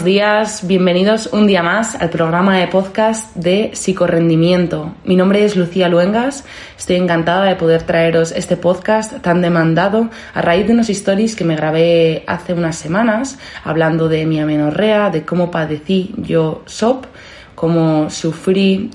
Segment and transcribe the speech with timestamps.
[0.00, 4.94] Buenos días, bienvenidos un día más al programa de podcast de Psicorrendimiento.
[5.04, 6.46] Mi nombre es Lucía Luengas,
[6.78, 11.44] estoy encantada de poder traeros este podcast tan demandado a raíz de unos stories que
[11.44, 17.04] me grabé hace unas semanas hablando de mi amenorrea, de cómo padecí yo SOP
[17.60, 18.88] cómo sufrí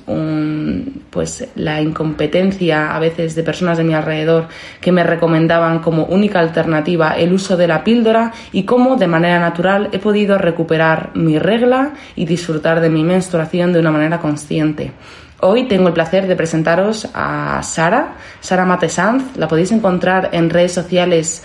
[1.11, 4.47] pues la incompetencia a veces de personas de mi alrededor
[4.81, 9.39] que me recomendaban como única alternativa el uso de la píldora y cómo de manera
[9.39, 14.93] natural he podido recuperar mi regla y disfrutar de mi menstruación de una manera consciente.
[15.41, 19.37] Hoy tengo el placer de presentaros a Sara, Sara Matesanz.
[19.37, 21.43] La podéis encontrar en redes sociales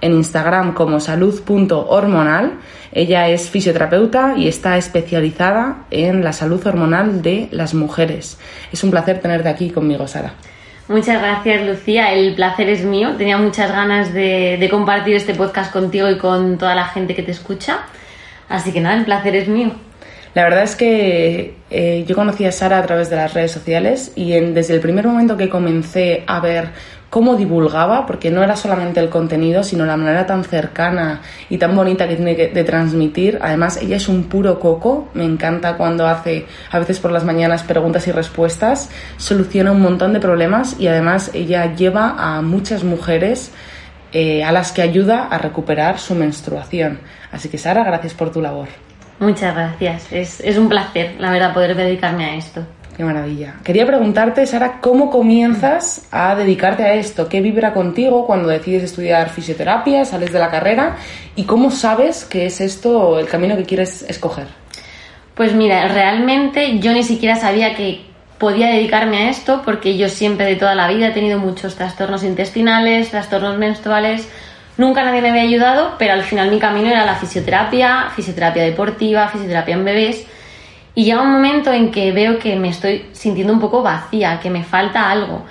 [0.00, 2.52] en Instagram como salud.hormonal.
[2.92, 8.38] Ella es fisioterapeuta y está especializada en la salud hormonal de las mujeres.
[8.72, 10.34] Es un placer tenerte aquí conmigo, Sara.
[10.88, 12.14] Muchas gracias, Lucía.
[12.14, 13.10] El placer es mío.
[13.18, 17.30] Tenía muchas ganas de, compartir este podcast contigo y con toda la gente que te
[17.30, 17.80] escucha.
[18.48, 19.72] Así que nada, el placer es mío.
[20.34, 24.12] La verdad es que eh, yo conocí a Sara a través de las redes sociales
[24.14, 26.70] y desde el primer momento que comencé a ver
[27.10, 31.74] cómo divulgaba, porque no era solamente el contenido, sino la manera tan cercana y tan
[31.74, 33.38] bonita que tiene de transmitir.
[33.40, 37.62] Además, ella es un puro coco, me encanta cuando hace a veces por las mañanas
[37.62, 43.52] preguntas y respuestas, soluciona un montón de problemas y además ella lleva a muchas mujeres
[44.12, 47.00] eh, a las que ayuda a recuperar su menstruación.
[47.32, 48.87] Así que Sara, gracias por tu labor.
[49.20, 52.64] Muchas gracias, es, es un placer, la verdad, poder dedicarme a esto.
[52.96, 53.54] Qué maravilla.
[53.62, 57.28] Quería preguntarte, Sara, ¿cómo comienzas a dedicarte a esto?
[57.28, 60.96] ¿Qué vibra contigo cuando decides estudiar fisioterapia, sales de la carrera?
[61.36, 64.48] ¿Y cómo sabes que es esto el camino que quieres escoger?
[65.36, 68.00] Pues mira, realmente yo ni siquiera sabía que
[68.38, 72.24] podía dedicarme a esto porque yo siempre de toda la vida he tenido muchos trastornos
[72.24, 74.28] intestinales, trastornos menstruales.
[74.78, 79.28] Nunca nadie me había ayudado, pero al final mi camino era la fisioterapia, fisioterapia deportiva,
[79.28, 80.26] fisioterapia en bebés
[80.98, 84.50] y llega un momento en que veo que me estoy sintiendo un poco vacía, que
[84.50, 85.44] me falta algo,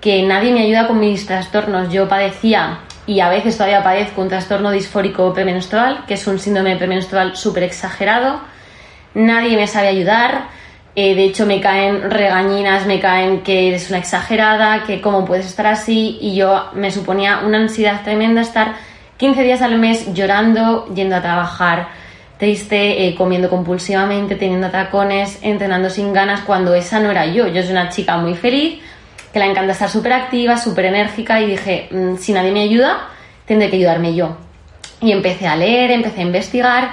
[0.00, 1.92] que nadie me ayuda con mis trastornos.
[1.92, 6.76] Yo padecía y a veces todavía padezco un trastorno disfórico premenstrual, que es un síndrome
[6.76, 8.40] premenstrual súper exagerado.
[9.12, 10.46] Nadie me sabe ayudar.
[10.96, 15.46] Eh, de hecho, me caen regañinas, me caen que eres una exagerada, que cómo puedes
[15.46, 16.18] estar así.
[16.20, 18.74] Y yo me suponía una ansiedad tremenda estar
[19.16, 21.88] 15 días al mes llorando, yendo a trabajar,
[22.38, 27.48] triste, eh, comiendo compulsivamente, teniendo tacones, entrenando sin ganas, cuando esa no era yo.
[27.48, 28.80] Yo soy una chica muy feliz,
[29.32, 33.08] que le encanta estar súper activa, súper enérgica y dije, mm, si nadie me ayuda,
[33.46, 34.36] tendré que ayudarme yo.
[35.00, 36.90] Y empecé a leer, empecé a investigar,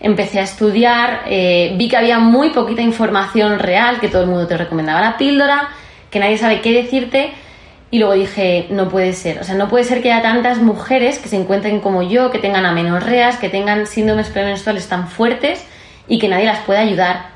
[0.00, 4.46] empecé a estudiar, eh, vi que había muy poquita información real, que todo el mundo
[4.46, 5.68] te recomendaba la píldora,
[6.10, 7.32] que nadie sabe qué decirte
[7.94, 11.20] y luego dije, no puede ser, o sea, no puede ser que haya tantas mujeres
[11.20, 15.64] que se encuentren como yo, que tengan amenorreas, que tengan síndromes premenstruales tan fuertes
[16.08, 17.26] y que nadie las pueda ayudar.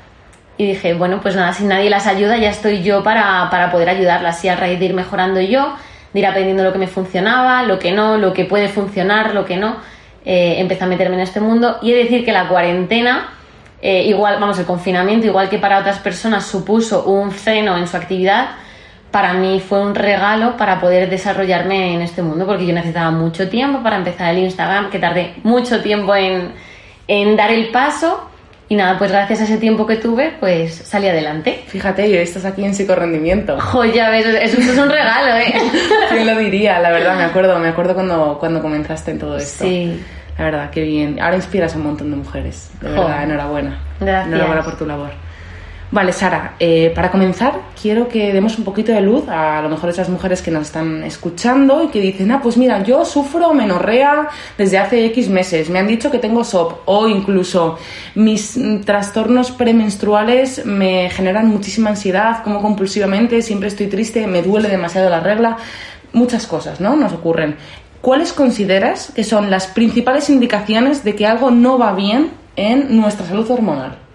[0.57, 4.43] Y dije, bueno, pues nada, si nadie las ayuda, ya estoy yo para, poder ayudarlas.
[4.43, 5.75] Y a raíz de ir mejorando yo,
[6.13, 9.45] de ir aprendiendo lo que me funcionaba, lo que no, lo que puede funcionar, lo
[9.45, 9.77] que no,
[10.25, 11.77] eh, a meterme en este mundo.
[11.81, 13.33] Y he de decir que la cuarentena,
[13.81, 17.97] eh, igual, vamos, el confinamiento, igual que para otras personas, supuso un freno en su
[17.97, 18.49] actividad
[19.11, 23.49] para mí fue un regalo para poder desarrollarme en este mundo, porque yo necesitaba mucho
[23.49, 28.28] tiempo para empezar el Instagram, que tardé mucho tiempo en, dar el paso.
[28.71, 31.63] Y nada, pues gracias a ese tiempo que tuve, pues salí adelante.
[31.65, 33.59] Fíjate, y estás aquí en psicorrendimiento.
[33.59, 35.53] Joya, ves, eso, es un regalo, ¿eh?
[36.09, 36.79] ¿Quién lo diría?
[36.79, 39.65] La verdad, me acuerdo, me acuerdo cuando, cuando comenzaste en todo esto.
[39.65, 39.99] Sí.
[40.37, 41.19] La verdad, qué bien.
[41.19, 42.69] Ahora inspiras a un montón de mujeres.
[42.79, 43.81] De verdad, enhorabuena.
[43.99, 44.27] Gracias.
[44.27, 45.28] Enhorabuena por tu labor.
[45.91, 49.89] Vale, Sara, eh, para comenzar quiero que demos un poquito de luz a, lo mejor
[49.89, 54.27] esas mujeres que nos están escuchando y que dicen, ah, pues mira, yo sufro menorrea
[54.55, 57.79] desde hace X meses, me han dicho que tengo SOP o incluso
[58.13, 64.69] mis mm, trastornos premenstruales me generan muchísima ansiedad, como compulsivamente, siempre estoy triste, me duele
[64.69, 65.57] demasiado la regla,
[66.13, 66.95] muchas cosas, ¿no?
[66.95, 67.55] Nos ocurren.
[68.01, 73.25] ¿Cuáles consideras que son las principales indicaciones de que algo no va bien en nuestra
[73.25, 74.08] salud hormonal?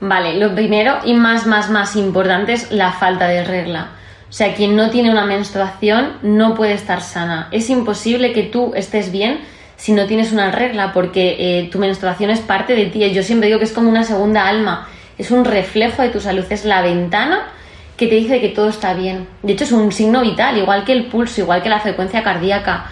[0.00, 3.90] Vale, lo primero y más, más, más importante es la falta de regla.
[4.30, 7.48] O sea, quien no tiene una menstruación no puede estar sana.
[7.50, 9.40] Es imposible que tú estés bien
[9.76, 13.10] si no tienes una regla, porque eh, tu menstruación es parte de ti.
[13.10, 14.88] Yo siempre digo que es como una segunda alma,
[15.18, 17.46] es un reflejo de tu salud, es la ventana
[17.96, 19.26] que te dice que todo está bien.
[19.42, 22.86] De hecho, es un signo vital, igual que el pulso, igual que la frecuencia cardíaca.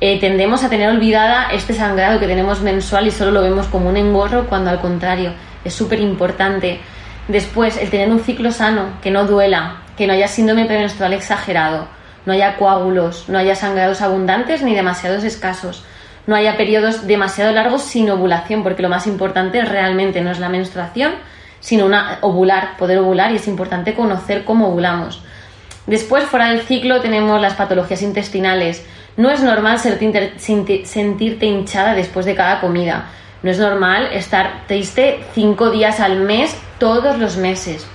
[0.00, 3.88] Eh, tendemos a tener olvidada este sangrado que tenemos mensual y solo lo vemos como
[3.88, 5.32] un engorro, cuando al contrario
[5.64, 6.80] es súper importante.
[7.28, 11.86] Después, el tener un ciclo sano, que no duela, que no haya síndrome premenstrual exagerado,
[12.26, 15.84] no haya coágulos, no haya sangrados abundantes ni demasiados escasos.
[16.26, 20.48] no haya periodos demasiado largos sin ovulación, porque lo más importante realmente no es la
[20.48, 21.12] menstruación,
[21.60, 25.22] sino una ovular, poder ovular y es importante conocer cómo ovulamos.
[25.86, 28.84] Después, fuera del ciclo, tenemos las patologías intestinales.
[29.16, 33.06] No es normal sentirte hinchada después de cada comida.
[33.42, 37.86] No es normal estar triste cinco días al mes, todos los meses.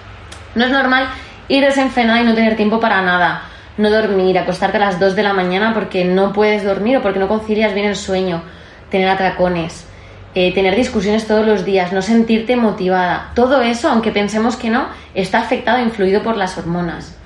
[0.55, 1.07] No es normal
[1.47, 3.43] ir desenfrenada y no tener tiempo para nada.
[3.77, 7.19] No dormir, acostarte a las 2 de la mañana porque no puedes dormir o porque
[7.19, 8.41] no concilias bien el sueño.
[8.89, 9.87] Tener atracones.
[10.35, 13.31] Eh, tener discusiones todos los días, no sentirte motivada.
[13.33, 17.16] Todo eso, aunque pensemos que no, está afectado e influido por las hormonas.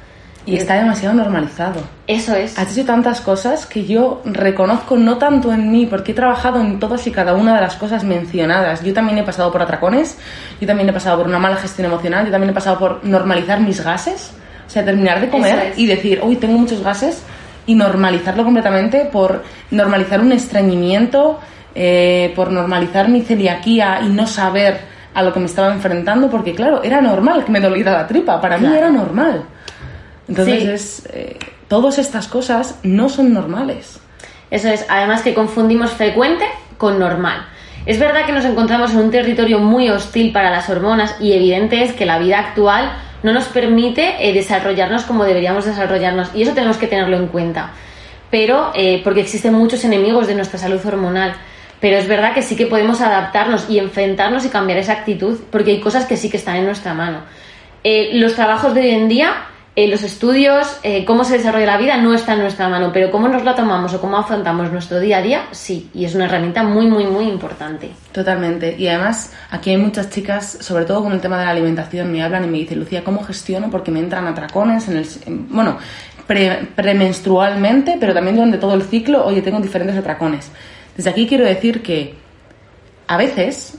[0.45, 1.81] Y está demasiado normalizado.
[2.07, 2.57] Eso es.
[2.57, 6.79] Has dicho tantas cosas que yo reconozco no tanto en mí, porque he trabajado en
[6.79, 8.83] todas y cada una de las cosas mencionadas.
[8.83, 10.17] Yo también he pasado por atracones,
[10.59, 13.59] yo también he pasado por una mala gestión emocional, yo también he pasado por normalizar
[13.59, 14.31] mis gases,
[14.65, 17.23] o sea, terminar de comer y decir, uy, tengo muchos gases,
[17.65, 21.39] y normalizarlo completamente por normalizar un estreñimiento,
[21.75, 24.79] eh, por normalizar mi celiaquía y no saber
[25.13, 28.39] a lo que me estaba enfrentando, porque claro, era normal que me doliera la tripa,
[28.41, 29.43] para mí era normal.
[30.31, 31.37] Entonces, eh,
[31.67, 33.99] todas estas cosas no son normales.
[34.49, 36.45] Eso es, además que confundimos frecuente
[36.77, 37.45] con normal.
[37.85, 41.83] Es verdad que nos encontramos en un territorio muy hostil para las hormonas y evidente
[41.83, 42.93] es que la vida actual
[43.23, 47.71] no nos permite eh, desarrollarnos como deberíamos desarrollarnos y eso tenemos que tenerlo en cuenta.
[48.29, 51.33] Pero, eh, porque existen muchos enemigos de nuestra salud hormonal,
[51.81, 55.71] pero es verdad que sí que podemos adaptarnos y enfrentarnos y cambiar esa actitud porque
[55.71, 57.19] hay cosas que sí que están en nuestra mano.
[58.13, 59.33] los trabajos de hoy en día
[59.73, 63.09] eh, los estudios, eh, cómo se desarrolla la vida no está en nuestra mano, pero
[63.09, 66.25] cómo nos la tomamos o cómo afrontamos nuestro día a día, sí, y es una
[66.25, 67.89] herramienta muy, muy, muy importante.
[68.11, 68.75] Totalmente.
[68.77, 72.21] Y además, aquí hay muchas chicas, sobre todo con el tema de la alimentación, me
[72.21, 73.69] hablan y me dicen, Lucía, ¿cómo gestiono?
[73.71, 75.07] Porque me entran atracones en el...
[75.49, 75.77] bueno,
[76.75, 80.51] premenstrualmente, pero también durante todo el ciclo, oye, tengo diferentes atracones.
[80.97, 82.15] Desde aquí quiero decir que
[83.07, 83.77] a veces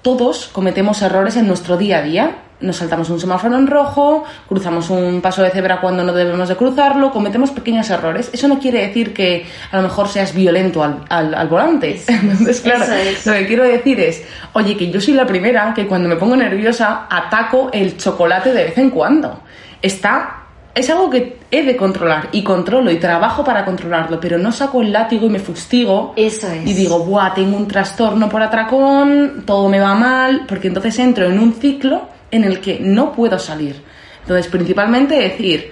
[0.00, 4.90] todos cometemos errores en nuestro día a día nos saltamos un semáforo en rojo, cruzamos
[4.90, 8.30] un paso de cebra cuando no debemos de cruzarlo, cometemos pequeños errores.
[8.32, 12.00] Eso no quiere decir que a lo mejor seas violento al, volante.
[12.06, 12.84] Entonces, claro,
[13.24, 14.22] lo que quiero decir es,
[14.52, 18.64] oye, que yo soy la primera que cuando me pongo nerviosa ataco el chocolate de
[18.64, 19.40] vez en cuando.
[19.82, 20.40] Está
[20.74, 24.82] es algo que he de controlar y controlo y trabajo para controlarlo, pero no saco
[24.82, 26.14] el látigo y me fustigo.
[26.16, 26.66] Eso es.
[26.66, 31.26] Y digo, buah, tengo un trastorno por atracón, todo me va mal, porque entonces entro
[31.26, 33.80] en un ciclo en el que no puedo salir.
[34.22, 35.70] Entonces, principalmente decir,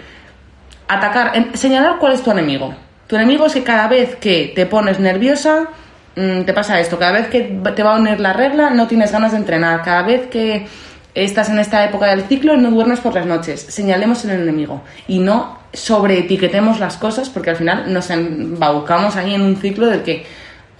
[0.86, 2.74] atacar, señalar cuál es tu enemigo.
[3.08, 5.68] Tu enemigo es que cada vez que te pones nerviosa,
[6.14, 6.98] mm, te pasa esto.
[6.98, 7.40] Cada vez que
[7.74, 9.82] te va a unir la regla, no tienes ganas de entrenar.
[9.82, 10.66] Cada vez que
[11.14, 13.60] estás en esta época del ciclo, no duermes por las noches.
[13.60, 19.42] Señalemos el enemigo y no sobreetiquetemos las cosas porque al final nos embaucamos ahí en
[19.42, 20.24] un ciclo del que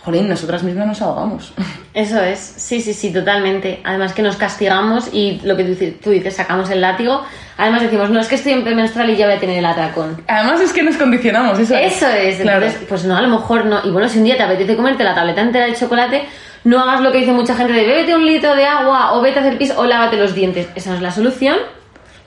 [0.04, 1.52] jolín, nosotras mismas nos ahogamos.
[1.94, 3.80] Eso es, sí, sí, sí, totalmente.
[3.84, 5.64] Además que nos castigamos y lo que
[6.02, 7.22] tú dices, sacamos el látigo.
[7.56, 10.22] Además decimos, no, es que estoy en premenstrual y ya voy a tener el atracón.
[10.26, 12.40] Además es que nos condicionamos, eso, eso es.
[12.40, 13.80] Entonces, pues no, a lo mejor no.
[13.84, 16.24] Y bueno, si un día te apetece comerte la tableta entera de chocolate,
[16.64, 19.38] no hagas lo que dice mucha gente de bébete un litro de agua o vete
[19.38, 20.68] a hacer pis o lávate los dientes.
[20.74, 21.56] Esa no es la solución.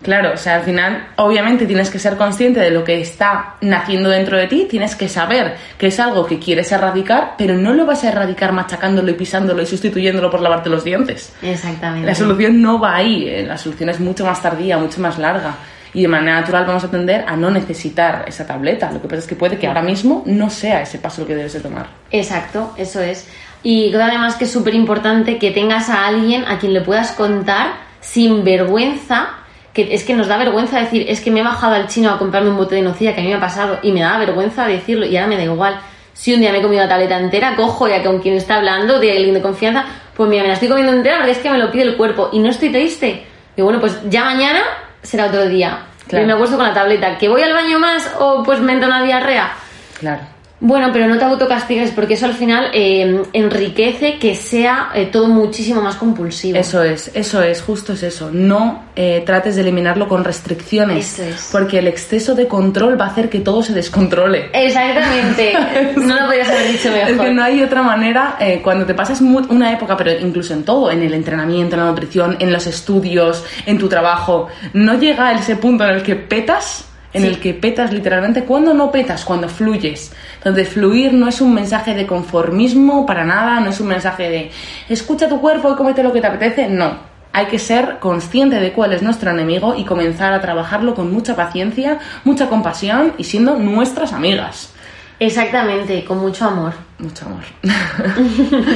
[0.01, 4.09] Claro, o sea, al final, obviamente tienes que ser consciente de lo que está naciendo
[4.09, 7.85] dentro de ti, tienes que saber que es algo que quieres erradicar, pero no lo
[7.85, 11.33] vas a erradicar machacándolo y pisándolo y sustituyéndolo por lavarte los dientes.
[11.41, 12.05] Exactamente.
[12.05, 15.55] La solución no va ahí, eh, la solución es mucho más tardía, mucho más larga.
[15.93, 18.91] Y de manera natural vamos a tender a no necesitar esa tableta.
[18.91, 21.35] Lo que pasa es que puede que ahora mismo no sea ese paso lo que
[21.35, 21.87] debes de tomar.
[22.11, 23.27] Exacto, eso es.
[23.63, 27.13] Y creo además que es súper importante que tengas a alguien a quien le puedas
[27.13, 29.29] contar sin vergüenza
[29.75, 32.17] que es que nos da vergüenza decir, es que me he bajado al chino a
[32.17, 34.65] comprarme un bote de nocilla que a mí me ha pasado y me da vergüenza
[34.65, 35.79] decirlo y ahora me da igual.
[36.13, 38.99] Si un día me he comido una tableta entera, cojo ya con quien está hablando,
[38.99, 41.57] de alguien de confianza, pues mira, me la estoy comiendo entera porque es que me
[41.57, 43.25] lo pide el cuerpo y no estoy triste.
[43.57, 44.61] Y bueno, pues ya mañana
[45.03, 45.87] será otro día.
[46.09, 47.17] Y me acuesto con la tableta.
[47.17, 49.51] ¿Que voy al baño más o pues me entra una diarrea?
[49.99, 50.34] Claro.
[50.61, 55.27] Bueno, pero no te autocastigues porque eso al final eh, enriquece que sea eh, todo
[55.27, 56.57] muchísimo más compulsivo.
[56.57, 58.29] Eso es, eso es, justo es eso.
[58.31, 61.21] No eh, trates de eliminarlo con restricciones.
[61.51, 64.49] Porque el exceso de control va a hacer que todo se descontrole.
[64.53, 65.53] Exactamente.
[65.97, 67.09] no lo podías haber dicho mejor.
[67.09, 68.37] Es que no hay otra manera.
[68.63, 72.37] cuando te pasas una época, pero incluso en todo, en el entrenamiento, en la nutrición,
[72.39, 76.85] en los estudios, en tu trabajo, no llega a ese punto en el que petas
[77.15, 78.43] en el que petas literalmente.
[78.43, 79.23] ¿Cuándo no petas?
[79.23, 80.11] Cuando fluyes.
[80.43, 84.51] Donde fluir no es un mensaje de conformismo para nada, no es un mensaje de
[84.89, 86.67] escucha tu cuerpo y comete lo que te apetece.
[86.67, 87.15] No.
[87.31, 91.35] Hay que ser consciente de cuál es nuestro enemigo y comenzar a trabajarlo con mucha
[91.35, 94.73] paciencia, mucha compasión y siendo nuestras amigas.
[95.19, 96.73] Exactamente, con mucho amor.
[96.99, 97.43] Mucho amor.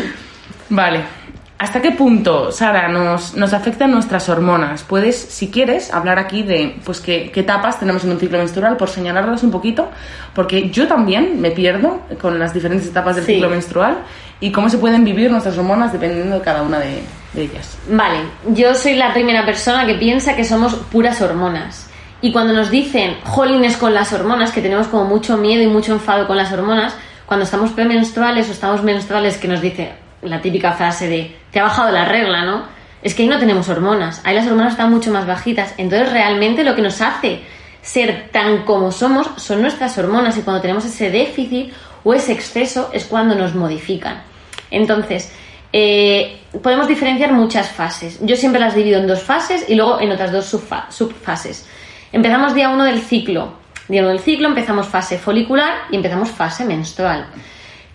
[0.69, 1.18] vale.
[1.61, 4.83] ¿Hasta qué punto, Sara, nos, nos afectan nuestras hormonas?
[4.83, 8.77] Puedes, si quieres, hablar aquí de pues qué, qué etapas tenemos en un ciclo menstrual,
[8.77, 9.89] por señalarlas un poquito,
[10.33, 13.33] porque yo también me pierdo con las diferentes etapas del Sí.
[13.33, 13.97] ciclo menstrual
[14.39, 17.77] y cómo se pueden vivir nuestras hormonas dependiendo de cada una de, de ellas.
[17.89, 21.89] Vale, yo soy la primera persona que piensa que somos puras hormonas.
[22.21, 25.91] Y cuando nos dicen jolines con las hormonas, que tenemos como mucho miedo y mucho
[25.91, 30.73] enfado con las hormonas, cuando estamos premenstruales o estamos menstruales, que nos dice la típica
[30.73, 32.63] frase de te ha bajado la regla, ¿no?
[33.01, 35.73] Es que ahí no tenemos hormonas, ahí las hormonas están mucho más bajitas.
[35.77, 37.41] Entonces realmente lo que nos hace
[37.81, 41.71] ser tan como somos son nuestras hormonas y cuando tenemos ese déficit
[42.03, 44.21] o ese exceso es cuando nos modifican.
[44.69, 45.33] Entonces,
[45.71, 48.19] eh, podemos diferenciar muchas fases.
[48.21, 51.67] Yo siempre las divido en dos fases y luego en otras dos subfa- subfases.
[52.11, 53.53] Empezamos día 1 del ciclo.
[53.87, 57.27] Día 1 del ciclo empezamos fase folicular y empezamos fase menstrual.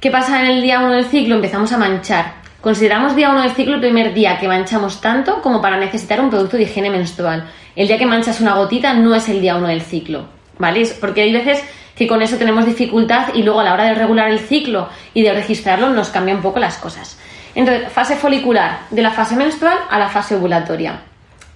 [0.05, 1.37] ¿Qué pasa en el día 1 del ciclo?
[1.37, 2.35] Empezamos a manchar.
[2.61, 6.29] Consideramos día 1 del ciclo el primer día que manchamos tanto como para necesitar un
[6.29, 7.51] producto de higiene menstrual.
[7.75, 10.27] El día que manchas una gotita no es el día 1 del ciclo,
[10.59, 10.87] ¿vale?
[11.01, 11.65] Porque hay veces
[11.97, 15.23] que con eso tenemos dificultad y luego a la hora de regular el ciclo y
[15.23, 17.19] de registrarlo nos cambia un poco las cosas.
[17.55, 21.01] Entonces, fase folicular, de la fase menstrual a la fase ovulatoria.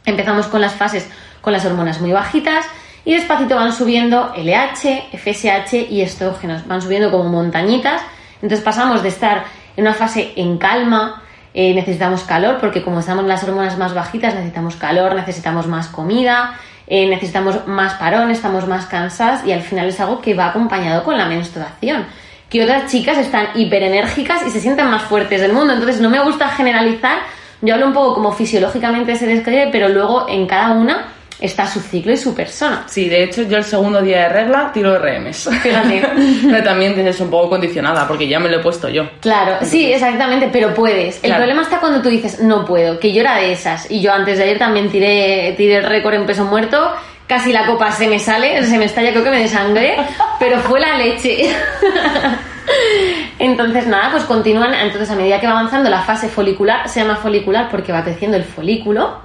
[0.07, 1.07] Empezamos con las fases
[1.43, 2.64] con las hormonas muy bajitas
[3.05, 6.67] y despacito van subiendo LH, FSH y estrógenos.
[6.67, 8.00] Van subiendo como montañitas.
[8.42, 9.45] Entonces pasamos de estar
[9.76, 11.23] en una fase en calma,
[11.54, 16.54] eh, necesitamos calor, porque como estamos las hormonas más bajitas, necesitamos calor, necesitamos más comida,
[16.87, 21.04] eh, necesitamos más parón, estamos más cansadas y al final es algo que va acompañado
[21.04, 22.07] con la menstruación.
[22.49, 25.75] Que otras chicas están hiperenérgicas y se sienten más fuertes del mundo.
[25.75, 27.18] Entonces no me gusta generalizar,
[27.61, 31.09] yo hablo un poco como fisiológicamente se describe, pero luego en cada una
[31.40, 32.85] está su ciclo y su persona.
[32.88, 35.49] Sí, de hecho, yo el segundo día de regla tiro RMs.
[35.62, 36.02] Fíjate.
[36.50, 39.09] Pero también es un poco condicionada, porque ya me lo he puesto yo.
[39.21, 41.16] Claro, sí, exactamente, pero puedes.
[41.16, 41.37] El Claro.
[41.37, 43.90] problema está cuando tú dices, no puedo, que yo era de esas.
[43.90, 46.92] Y yo antes de ayer también tiré, tiré el récord en peso muerto.
[47.26, 49.97] Casi la copa se me sale, se me estalla, creo que me desangré,
[50.40, 51.50] pero fue la leche.
[53.38, 54.75] Entonces, nada, pues continúan.
[54.75, 58.37] Entonces, a medida que va avanzando la fase folicular, se llama folicular porque va creciendo
[58.37, 59.18] el folículo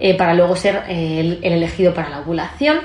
[0.00, 2.80] eh, para luego ser eh, el, el elegido para la ovulación.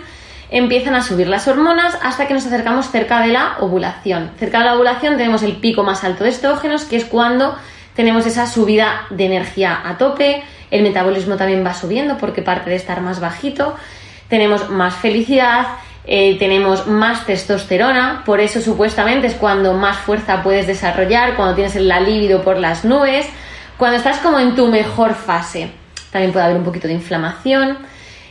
[0.51, 4.31] Empiezan a subir las hormonas hasta que nos acercamos cerca de la ovulación.
[4.37, 7.55] Cerca de la ovulación tenemos el pico más alto de estrógenos, que es cuando
[7.95, 10.43] tenemos esa subida de energía a tope.
[10.69, 13.75] El metabolismo también va subiendo porque parte de estar más bajito.
[14.27, 15.65] Tenemos más felicidad,
[16.05, 21.75] eh, tenemos más testosterona, por eso supuestamente es cuando más fuerza puedes desarrollar, cuando tienes
[21.75, 23.27] la libido por las nubes,
[23.77, 25.71] cuando estás como en tu mejor fase.
[26.15, 27.77] También puede haber un poquito de inflamación.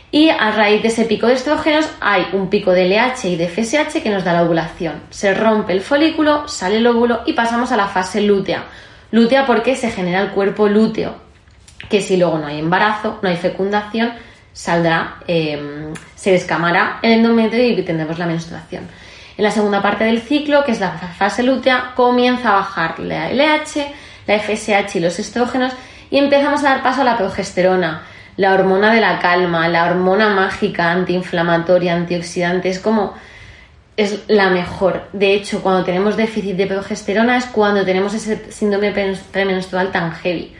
[0.09, 3.47] Y a raíz de ese pico de estrógenos hay un pico de LH y de
[3.47, 5.03] FSH que nos da la ovulación.
[5.11, 8.63] Se rompe el folículo, sale el óvulo y pasamos a la fase lútea.
[9.11, 11.13] Lútea porque se genera el cuerpo lúteo,
[11.87, 14.13] que si luego no hay embarazo, no hay fecundación,
[14.51, 18.87] saldrá, eh, se descamará el endometrio y tendremos la menstruación.
[19.37, 23.29] En la segunda parte del ciclo, que es la fase lútea, comienza a bajar la
[23.31, 23.93] LH,
[24.25, 25.71] la FSH y los estrógenos
[26.09, 28.03] y empezamos a dar paso a la progesterona,
[28.37, 32.69] la hormona de la calma, la hormona mágica, antiinflamatoria, antioxidante.
[32.69, 33.13] Es como
[33.97, 35.03] es la mejor.
[35.13, 40.11] De hecho, cuando tenemos déficit de progesterona es cuando tenemos ese síndrome pre- premenstrual tan
[40.11, 40.53] heavy.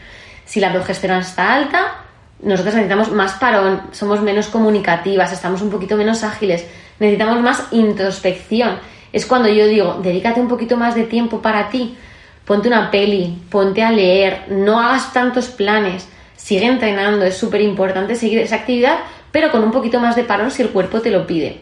[0.46, 1.96] Si la progesterona está alta,
[2.42, 6.66] nosotros necesitamos más parón, somos menos comunicativas, estamos un poquito menos ágiles,
[7.00, 8.78] necesitamos más introspección.
[9.12, 11.98] Es cuando yo digo, dedícate un poquito más de tiempo para ti,
[12.46, 18.16] ponte una peli, ponte a leer, no hagas tantos planes, sigue entrenando, es súper importante
[18.16, 18.98] seguir esa actividad,
[19.32, 21.60] pero con un poquito más de parón si el cuerpo te lo pide.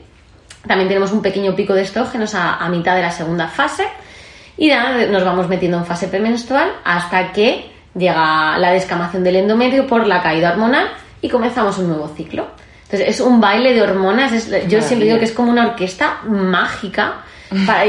[0.68, 3.86] También tenemos un pequeño pico de estrógenos a, a mitad de la segunda fase
[4.58, 4.72] y
[5.10, 10.22] nos vamos metiendo en fase premenstrual hasta que llega la descamación del endometrio por la
[10.22, 10.88] caída hormonal
[11.22, 12.48] y comenzamos un nuevo ciclo.
[12.84, 16.20] Entonces es un baile de hormonas, es- yo siempre digo que es como una orquesta
[16.28, 17.24] mágica,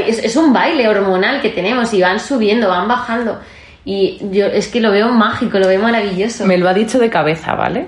[0.05, 3.39] es, es un baile hormonal que tenemos y van subiendo, van bajando
[3.87, 6.43] y yo es que lo veo mágico, lo veo maravilloso.
[6.47, 7.87] Me lo ha dicho de cabeza, ¿vale?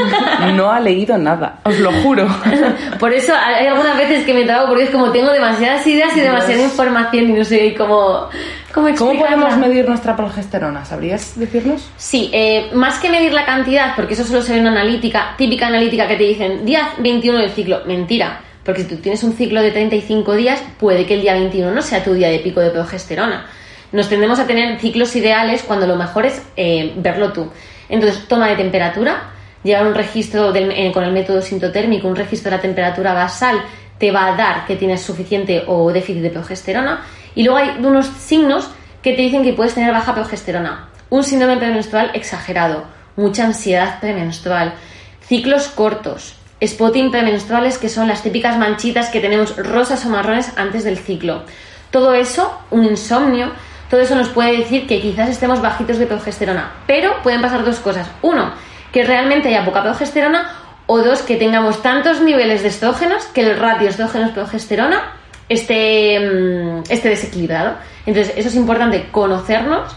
[0.54, 2.28] no ha leído nada, os lo juro.
[3.00, 6.20] Por eso hay algunas veces que me trago porque es como tengo demasiadas ideas y
[6.20, 6.70] demasiada Dios.
[6.70, 8.28] información y no sé cómo,
[8.74, 10.84] cómo ¿Cómo podemos medir nuestra progesterona?
[10.84, 11.90] ¿Sabrías decirnos?
[11.96, 15.34] Sí, eh, más que medir la cantidad, porque eso solo se ve en una analítica,
[15.38, 17.80] típica analítica que te dicen día 21 del ciclo.
[17.86, 21.70] Mentira, porque si tú tienes un ciclo de 35 días, puede que el día 21
[21.70, 23.46] no sea tu día de pico de progesterona.
[23.92, 27.50] Nos tendemos a tener ciclos ideales cuando lo mejor es eh, verlo tú.
[27.88, 29.30] Entonces, toma de temperatura,
[29.64, 33.58] llevar un registro eh, con el método sintotérmico, un registro de la temperatura basal,
[33.96, 38.06] te va a dar que tienes suficiente o déficit de progesterona Y luego hay unos
[38.06, 38.68] signos
[39.02, 42.84] que te dicen que puedes tener baja progesterona, un síndrome premenstrual exagerado,
[43.16, 44.74] mucha ansiedad premenstrual,
[45.22, 50.84] ciclos cortos, spotting premenstruales que son las típicas manchitas que tenemos rosas o marrones antes
[50.84, 51.44] del ciclo.
[51.90, 53.50] Todo eso, un insomnio,
[53.90, 56.72] todo eso nos puede decir que quizás estemos bajitos de progesterona.
[56.86, 58.10] Pero pueden pasar dos cosas.
[58.22, 58.52] Uno,
[58.92, 60.50] que realmente haya poca progesterona
[60.86, 65.12] o dos, que tengamos tantos niveles de estrógenos que el ratio estrógenos-progesterona
[65.48, 67.76] esté, mm, esté desequilibrado.
[68.06, 69.94] Entonces, eso es importante conocernos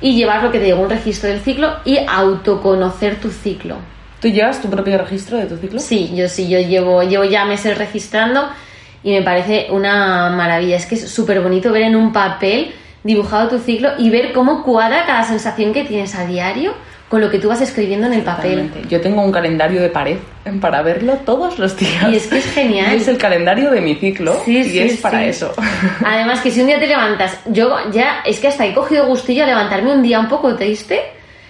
[0.00, 3.76] y llevar lo que te digo, un registro del ciclo y autoconocer tu ciclo.
[4.22, 5.80] ¿Tú llevas tu propio registro de tu ciclo?
[5.80, 8.48] Sí, yo sí, yo llevo, llevo ya meses registrando
[9.02, 10.76] y me parece una maravilla.
[10.76, 14.62] Es que es súper bonito ver en un papel dibujado tu ciclo y ver cómo
[14.62, 16.72] cuadra cada sensación que tienes a diario
[17.08, 18.70] con lo que tú vas escribiendo en el papel.
[18.88, 20.18] Yo tengo un calendario de pared
[20.60, 22.08] para verlo todos los días.
[22.08, 22.94] Y es que es genial.
[22.94, 25.52] es el calendario de mi ciclo y es para eso.
[26.06, 29.42] Además que si un día te levantas, yo ya es que hasta he cogido gustillo
[29.42, 31.00] a levantarme un día un poco triste,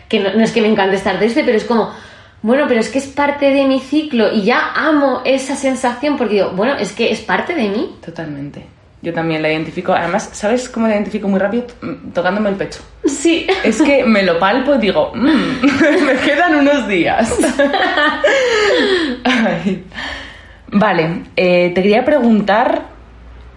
[0.08, 1.92] que no, no es que me encante estar triste, pero es como,
[2.42, 6.34] bueno, pero es que es parte de mi ciclo y ya amo esa sensación porque
[6.34, 7.96] digo, bueno, es que es parte de mí.
[8.04, 8.66] Totalmente.
[9.02, 9.92] Yo también la identifico.
[9.92, 11.66] Además, ¿sabes cómo la identifico muy rápido?
[12.14, 12.80] Tocándome el pecho.
[13.04, 13.46] Sí.
[13.64, 15.26] Es que me lo palpo y digo, mm,
[16.06, 17.36] me quedan unos días.
[20.68, 22.82] Vale, eh, te quería preguntar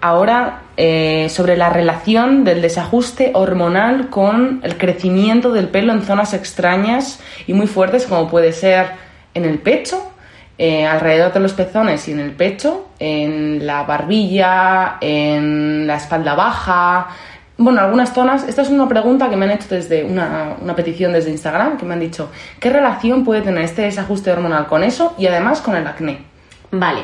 [0.02, 6.34] ahora eh, sobre la relación del desajuste hormonal con el crecimiento del pelo en zonas
[6.34, 8.88] extrañas y muy fuertes como puede ser
[9.34, 10.12] en el pecho
[10.58, 16.34] eh, alrededor de los pezones y en el pecho, en la barbilla, en la espalda
[16.34, 17.08] baja.
[17.58, 18.48] Bueno, algunas zonas.
[18.48, 21.94] Esta es una pregunta que me han hecho desde una, petición desde Instagram, que me
[21.94, 25.86] han dicho, ¿qué relación puede tener este desajuste hormonal con eso y además con el
[25.86, 26.20] acné?
[26.72, 27.02] Vale.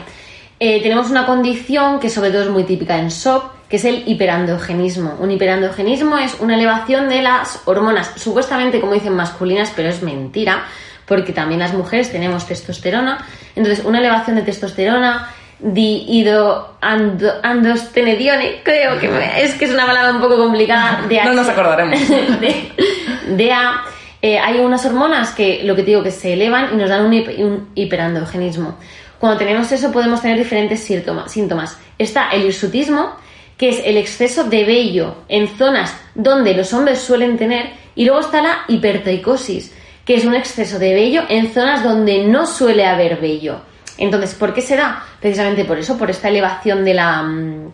[0.58, 4.04] Eh, tenemos una condición que sobre todo es muy típica en SOP, que es el
[4.06, 5.16] hiperandrogenismo.
[5.20, 10.66] Un hiperandrogenismo es una elevación de las hormonas, supuestamente, como dicen, masculinas, pero es mentira
[11.06, 13.26] porque también las mujeres tenemos testosterona.
[13.56, 15.30] Entonces, una elevación de testosterona,
[15.60, 21.04] dihidoandostenedione, creo que es que es una palabra un poco complicada.
[21.08, 21.98] De no nos acordaremos.
[23.30, 23.86] De, A.
[24.22, 27.06] Eh, hay unas hormonas que lo que te digo que se elevan y nos dan
[27.06, 28.78] un, un hiperandrogenismo.
[29.18, 31.78] Cuando tenemos eso podemos tener diferentes síntomas.
[31.98, 33.16] Está el hirsutismo,
[33.62, 38.22] que es el exceso de vello en zonas donde los hombres suelen tener, y luego
[38.22, 39.72] está la hipertricosis,
[40.04, 43.62] que es un exceso de vello en zonas donde no suele haber vello.
[44.00, 45.06] Entonces, ¿por qué se da?
[45.20, 47.72] Precisamente por eso, por esta elevación de la, mm,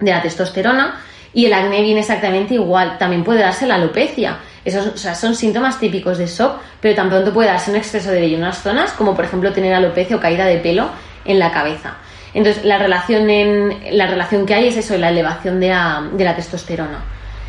[0.00, 1.02] de la testosterona
[1.34, 2.96] y el acné viene exactamente igual.
[2.96, 4.38] También puede darse la alopecia.
[4.64, 8.36] Esos son síntomas típicos de SOP, pero tan pronto puede darse un exceso de vello
[8.36, 10.88] en unas zonas, como por ejemplo tener alopecia o caída de pelo
[11.26, 11.98] en la cabeza.
[12.36, 16.24] Entonces, la relación, en, la relación que hay es eso, la elevación de la, de
[16.24, 17.02] la testosterona.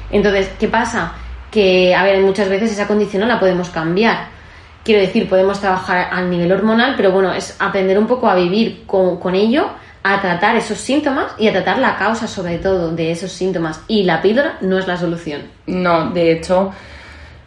[0.09, 1.13] Entonces, ¿qué pasa?
[1.51, 4.27] que, a ver, muchas veces esa condición no la podemos cambiar.
[4.83, 8.83] Quiero decir, podemos trabajar al nivel hormonal, pero bueno, es aprender un poco a vivir
[8.85, 9.69] con, con ello,
[10.03, 13.81] a tratar esos síntomas y a tratar la causa sobre todo de esos síntomas.
[13.87, 15.41] Y la píldora no es la solución.
[15.65, 16.71] No, de hecho,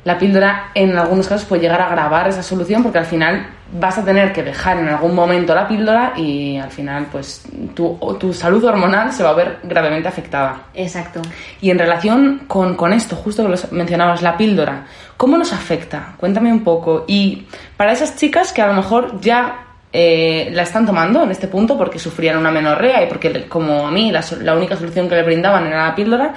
[0.05, 3.99] la píldora en algunos casos puede llegar a agravar esa solución porque al final vas
[3.99, 8.33] a tener que dejar en algún momento la píldora y al final pues tu, tu
[8.33, 10.63] salud hormonal se va a ver gravemente afectada.
[10.75, 11.21] Exacto.
[11.61, 14.87] Y en relación con, con esto, justo que lo mencionabas, la píldora,
[15.17, 16.15] ¿cómo nos afecta?
[16.17, 17.05] Cuéntame un poco.
[17.07, 21.47] Y para esas chicas que a lo mejor ya eh, la están tomando en este
[21.47, 25.17] punto porque sufrían una menorrea y porque como a mí la, la única solución que
[25.17, 26.35] le brindaban era la píldora,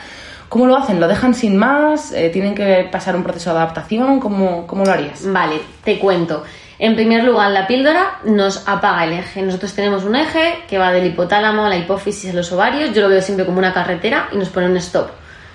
[0.53, 0.99] ¿Cómo lo hacen?
[0.99, 2.11] ¿Lo dejan sin más?
[2.11, 4.19] Eh, ¿Tienen que pasar un proceso de adaptación?
[4.19, 5.23] ¿Cómo, ¿Cómo, lo harías?
[5.25, 6.43] Vale, te cuento.
[6.77, 9.41] En primer lugar, la píldora nos apaga el eje.
[9.41, 12.93] Nosotros tenemos un eje que va del hipotálamo a la hipófisis a los ovarios.
[12.93, 15.09] Yo lo veo siempre como una carretera y nos pone un stop.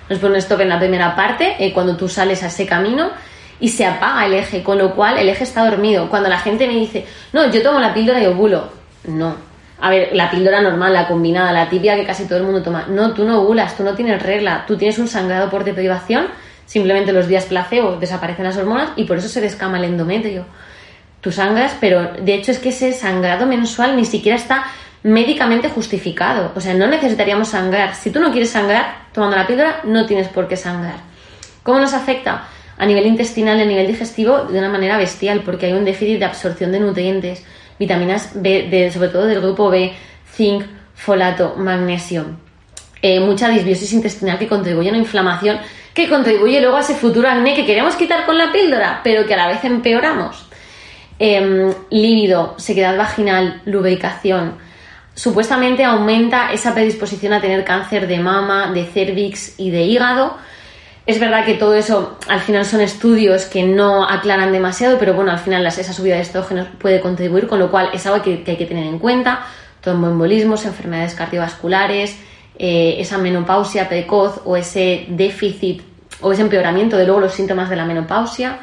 [0.09, 3.09] Nos pone un stop en la primera parte, eh, cuando tú sales a ese camino,
[3.61, 6.09] y se apaga el eje, con lo cual el eje está dormido.
[6.09, 8.67] Cuando la gente me dice, no, yo tomo la píldora y ovulo.
[9.05, 9.37] No,
[9.81, 12.87] a ver, la píldora normal, la combinada, la típica que casi todo el mundo toma.
[12.89, 16.27] No, tú no ovulas, tú no tienes regla, tú tienes un sangrado por deprivación,
[16.65, 20.45] simplemente los días placebo desaparecen las hormonas y por eso se descama el endometrio.
[21.21, 24.65] Tú sangras, pero de hecho es que ese sangrado mensual ni siquiera está
[25.03, 26.51] médicamente justificado.
[26.55, 27.95] O sea, no necesitaríamos sangrar.
[27.95, 30.97] Si tú no quieres sangrar tomando la píldora, no tienes por qué sangrar.
[31.63, 32.47] ¿Cómo nos afecta?
[32.77, 36.19] A nivel intestinal y a nivel digestivo de una manera bestial, porque hay un déficit
[36.19, 37.45] de absorción de nutrientes
[37.79, 39.93] vitaminas B, sobre todo del grupo B,
[40.35, 42.25] zinc, folato, magnesio.
[43.01, 45.57] Eh, mucha disbiosis intestinal que contribuye a una inflamación
[45.93, 49.33] que contribuye luego a ese futuro acné que queremos quitar con la píldora, pero que
[49.33, 50.47] a la vez empeoramos.
[51.17, 54.57] Eh, líbido, sequedad vaginal, lubricación.
[55.13, 60.37] supuestamente aumenta esa predisposición a tener cáncer de mama, de cervix y de hígado.
[61.09, 65.31] Es verdad que todo eso al final son estudios que no aclaran demasiado, pero bueno,
[65.31, 68.57] al final esa subida de estrógenos puede contribuir, con lo cual es algo que, hay
[68.57, 69.43] que tener en cuenta.
[69.81, 72.15] Tromboembolismos, enfermedades cardiovasculares,
[72.59, 75.81] eh, esa menopausia precoz o ese déficit
[76.21, 78.59] o ese empeoramiento de luego los síntomas de la menopausia.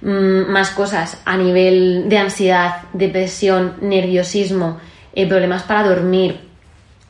[0.00, 4.80] Mm, más cosas a nivel de ansiedad, depresión, nerviosismo,
[5.12, 6.40] eh, problemas para dormir.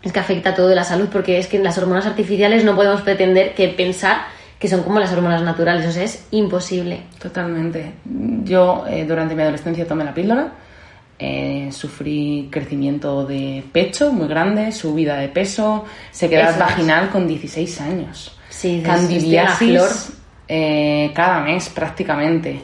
[0.03, 3.55] Es que afecta todo la salud porque es que las hormonas artificiales no podemos pretender
[3.55, 7.03] que pensar que son como las hormonas naturales, o sea, es imposible.
[7.21, 7.93] Totalmente.
[8.45, 10.53] Yo eh, durante mi adolescencia tomé la píldora,
[11.19, 18.37] eh, sufrí crecimiento de pecho muy grande, subida de peso, sequedad vaginal con 16 años.
[18.49, 20.13] Sí, candidiasis
[20.49, 22.63] eh, cada mes prácticamente.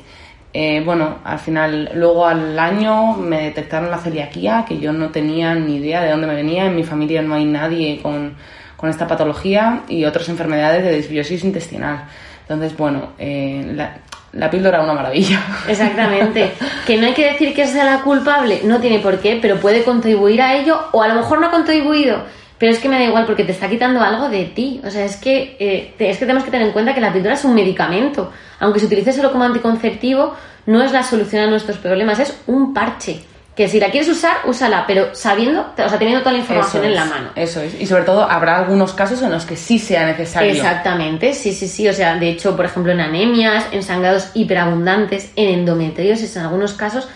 [0.55, 5.55] Eh, bueno, al final, luego al año me detectaron la celiaquía, que yo no tenía
[5.55, 6.67] ni idea de dónde me venía.
[6.67, 8.35] En mi familia no hay nadie con,
[8.83, 12.03] con esta patología y otras enfermedades de desbiosis intestinal.
[12.41, 13.99] Entonces, bueno, eh, la,
[14.33, 15.41] la píldora es una maravilla.
[15.69, 16.51] Exactamente.
[16.85, 19.85] Que no hay que decir que sea la culpable, no tiene por qué, pero puede
[19.85, 22.25] contribuir a ello o a lo mejor no ha contribuido
[22.59, 24.81] pero es que me da igual porque te está quitando algo de ti.
[24.85, 27.35] O sea, es que, eh, es que tenemos que tener en cuenta que la píldora
[27.35, 28.31] es un medicamento.
[28.61, 32.73] Aunque se utilice solo como anticonceptivo, no es la solución a nuestros problemas, es un
[32.73, 33.21] parche.
[33.55, 36.95] Que si la quieres usar, úsala, pero sabiendo, o sea, teniendo toda la información en
[36.95, 37.31] la mano.
[37.37, 37.79] Eso es.
[37.79, 40.53] Y sobre todo, habrá algunos casos en los que sí sea necesario.
[40.53, 41.87] Exactamente, sí, sí, sí.
[41.87, 46.73] O sea, de hecho, por ejemplo, en anemias, en sangrados hiperabundantes, en endometriosis, en algunos
[46.73, 47.09] casos,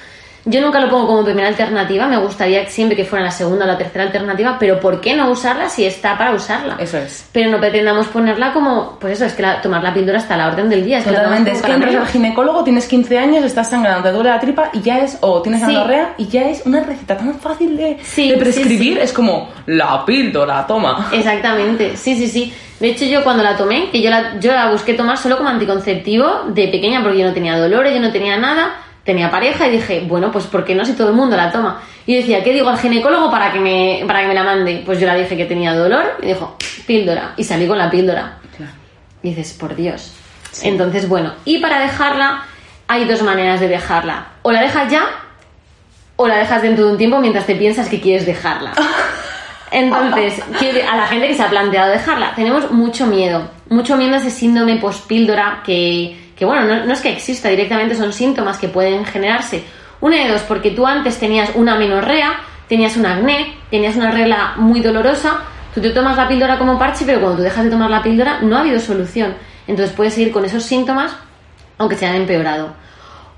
[0.48, 3.68] yo nunca lo pongo como primera alternativa, me gustaría siempre que fuera la segunda o
[3.68, 6.76] la tercera alternativa, pero ¿por qué no usarla si está para usarla?
[6.78, 7.28] Eso es.
[7.32, 10.46] Pero no pretendamos ponerla como, pues eso, es que tomar la píldora está a la
[10.46, 10.98] orden del día.
[10.98, 14.38] Es Totalmente, es que entras al ginecólogo, tienes 15 años, estás sangrando, te duele la
[14.38, 17.98] tripa y ya es, o tienes anorrea y ya es una receta tan fácil de,
[18.38, 21.08] prescribir, es como la píldora, toma.
[21.12, 22.54] Exactamente, sí, sí, sí.
[22.78, 25.48] De hecho, yo cuando la tomé, que yo la, yo la busqué tomar solo como
[25.48, 29.70] anticonceptivo de pequeña porque yo no tenía dolores, yo no tenía nada tenía pareja y
[29.70, 31.80] dije, bueno, pues ¿por qué no si todo el mundo la toma?
[32.04, 34.82] Y decía, ¿qué digo al ginecólogo para que me, para que me la mande?
[34.84, 37.32] Pues yo la dije que tenía dolor y dijo, píldora.
[37.36, 38.38] Y salí con la píldora.
[39.22, 40.12] Y dices, por Dios.
[40.62, 42.44] Entonces, bueno, y para dejarla,
[42.88, 44.26] hay dos maneras de dejarla.
[44.42, 45.04] O la dejas ya,
[46.16, 48.72] o la dejas dentro de un tiempo mientras te piensas que quieres dejarla.
[49.70, 50.42] Entonces,
[50.90, 53.50] a la gente que se ha planteado dejarla, tenemos mucho miedo.
[53.68, 58.12] Mucho miedo a ese síndrome post-píldora que que bueno, no, es que exista, directamente son
[58.12, 59.64] síntomas que pueden generarse.
[60.00, 64.54] Una de dos, porque tú antes tenías una menorrea, tenías un acné, tenías una regla
[64.56, 65.38] muy dolorosa,
[65.74, 68.40] tú te tomas la píldora como parche, pero cuando tú dejas de tomar la píldora
[68.42, 69.34] no ha habido solución.
[69.66, 71.16] Entonces puedes seguir con esos síntomas
[71.78, 72.74] aunque se hayan empeorado.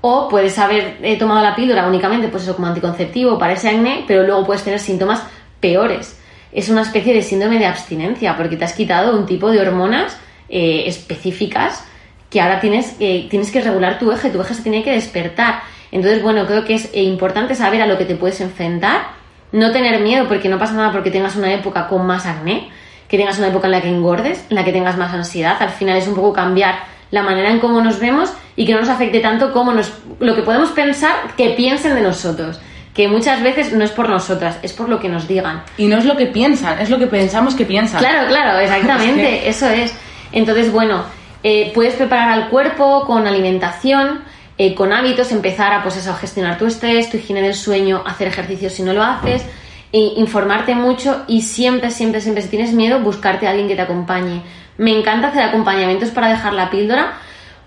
[0.01, 4.05] O puedes haber eh, tomado la píldora únicamente pues eso, como anticonceptivo para ese acné,
[4.07, 5.23] pero luego puedes tener síntomas
[5.59, 6.17] peores.
[6.51, 10.17] Es una especie de síndrome de abstinencia, porque te has quitado un tipo de hormonas
[10.47, 11.85] eh, específicas
[12.29, 15.61] que ahora tienes, eh, tienes que regular tu eje, tu eje se tiene que despertar.
[15.91, 19.07] Entonces, bueno, creo que es eh, importante saber a lo que te puedes enfrentar,
[19.51, 22.69] no tener miedo porque no pasa nada porque tengas una época con más acné,
[23.07, 25.57] que tengas una época en la que engordes, en la que tengas más ansiedad.
[25.59, 26.75] Al final es un poco cambiar
[27.09, 30.35] la manera en cómo nos vemos y que no nos afecte tanto como nos, lo
[30.35, 32.59] que podemos pensar que piensen de nosotros.
[32.93, 35.63] Que muchas veces no es por nosotras, es por lo que nos digan.
[35.77, 37.99] Y no es lo que piensan, es lo que pensamos que piensan.
[37.99, 39.93] Claro, claro, exactamente, eso es.
[40.31, 41.03] Entonces, bueno,
[41.43, 44.21] eh, puedes preparar al cuerpo con alimentación,
[44.57, 48.27] eh, con hábitos, empezar a, pues eso, gestionar tu estrés, tu higiene del sueño, hacer
[48.27, 49.43] ejercicio si no lo haces,
[49.91, 54.43] informarte mucho y siempre, siempre, siempre, si tienes miedo, buscarte a alguien que te acompañe.
[54.77, 57.17] Me encanta hacer acompañamientos para dejar la píldora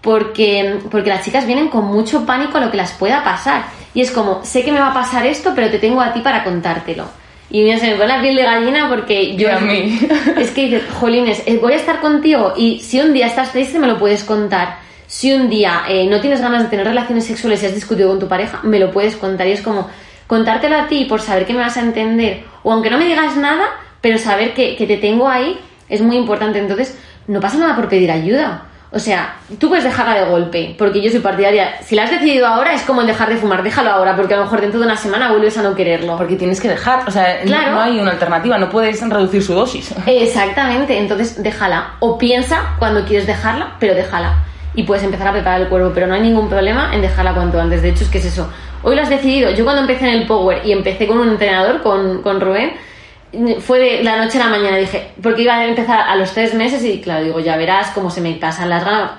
[0.02, 3.64] porque, porque las chicas vienen con mucho pánico a lo que las pueda pasar.
[3.94, 6.20] Y es como, sé que me va a pasar esto, pero te tengo a ti
[6.20, 7.21] para contártelo.
[7.52, 9.52] Y mira, se me pone la piel de gallina porque yo...
[9.52, 10.00] a mí.
[10.38, 13.78] Es que dices, jolines, eh, voy a estar contigo y si un día estás triste
[13.78, 14.78] me lo puedes contar.
[15.06, 18.18] Si un día eh, no tienes ganas de tener relaciones sexuales y has discutido con
[18.18, 19.46] tu pareja, me lo puedes contar.
[19.46, 19.90] Y es como
[20.26, 22.44] contártelo a ti por saber que me vas a entender.
[22.62, 23.66] O aunque no me digas nada,
[24.00, 25.58] pero saber que, que te tengo ahí
[25.90, 26.58] es muy importante.
[26.58, 28.64] Entonces, no pasa nada por pedir ayuda.
[28.94, 31.80] O sea, tú puedes dejarla de golpe, porque yo soy partidaria.
[31.82, 34.36] Si la has decidido ahora, es como el dejar de fumar, déjalo ahora, porque a
[34.36, 36.18] lo mejor dentro de una semana vuelves a no quererlo.
[36.18, 39.94] Porque tienes que dejar, o sea, no hay una alternativa, no puedes reducir su dosis.
[40.06, 41.94] Exactamente, entonces déjala.
[42.00, 44.44] O piensa cuando quieres dejarla, pero déjala.
[44.74, 47.58] Y puedes empezar a preparar el cuerpo, pero no hay ningún problema en dejarla cuanto
[47.58, 47.80] antes.
[47.80, 48.50] De hecho, es que es eso.
[48.82, 49.50] Hoy lo has decidido.
[49.52, 52.72] Yo cuando empecé en el Power y empecé con un entrenador, con, con Rubén,
[53.60, 56.54] fue de la noche a la mañana, dije, porque iba a empezar a los tres
[56.54, 59.12] meses y claro, digo, ya verás cómo se me pasan las ganas.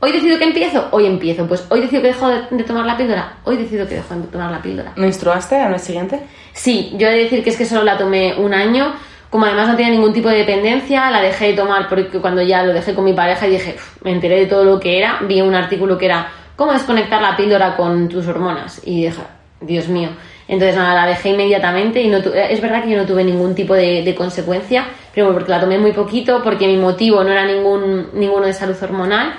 [0.00, 1.46] Hoy decido que empiezo, hoy empiezo.
[1.46, 4.26] Pues hoy decido que dejo de, de tomar la píldora, hoy decido que dejo de
[4.28, 4.92] tomar la píldora.
[4.96, 6.20] ¿Menstruaste al mes siguiente?
[6.52, 8.94] Sí, yo he de decir que es que solo la tomé un año.
[9.28, 12.64] Como además no tenía ningún tipo de dependencia, la dejé de tomar porque cuando ya
[12.64, 15.20] lo dejé con mi pareja y dije, "Uf", me enteré de todo lo que era,
[15.28, 19.20] vi un artículo que era cómo desconectar la píldora con tus hormonas y dije,
[19.60, 20.08] Dios mío.
[20.52, 23.54] Entonces nada, la dejé inmediatamente y no tu- es verdad que yo no tuve ningún
[23.54, 24.84] tipo de, de consecuencia,
[25.14, 28.52] pero bueno, porque la tomé muy poquito, porque mi motivo no era ningún, ninguno de
[28.52, 29.32] salud hormonal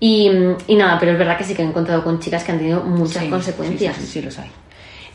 [0.00, 0.30] y,
[0.66, 2.80] y nada, pero es verdad que sí que he encontrado con chicas que han tenido
[2.82, 3.94] muchas Sí, consecuencias.
[3.96, 4.50] Sí, sí, sí, los hay.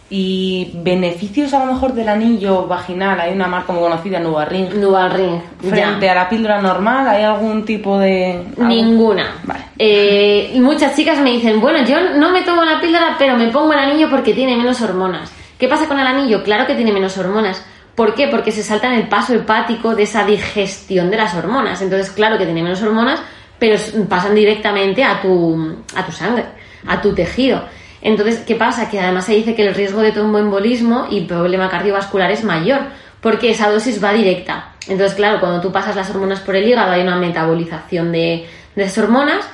[0.09, 3.19] ¿Y beneficios a lo mejor del anillo vaginal?
[3.19, 4.73] Hay una marca muy conocida, Nuva Ring.
[4.75, 5.39] Nueva ring.
[5.63, 5.69] ya.
[5.69, 8.43] Frente a la píldora normal, ¿hay algún tipo de...?
[8.51, 8.63] algo?
[8.65, 9.37] Ninguna.
[9.43, 9.65] Vale.
[9.79, 13.47] Eh, y muchas chicas me dicen, bueno, yo no me tomo la píldora, pero me
[13.47, 15.31] pongo el anillo porque tiene menos hormonas.
[15.57, 16.43] ¿Qué pasa con el anillo?
[16.43, 17.65] Claro que tiene menos hormonas.
[17.95, 18.27] ¿Por qué?
[18.27, 21.81] Porque se salta en el paso hepático de esa digestión de las hormonas.
[21.81, 23.21] Entonces, claro que tiene menos hormonas,
[23.59, 23.77] pero
[24.09, 26.45] pasan directamente a tu, a tu sangre,
[26.87, 27.63] a tu tejido.
[28.03, 28.89] Entonces, ¿qué pasa?
[28.89, 32.81] Que además se dice que el riesgo de tromboembolismo y problema cardiovascular es mayor,
[33.21, 34.73] porque esa dosis va directa.
[34.89, 38.91] Entonces, claro, cuando tú pasas las hormonas por el hígado hay una metabolización de, de
[39.01, 39.47] hormonas,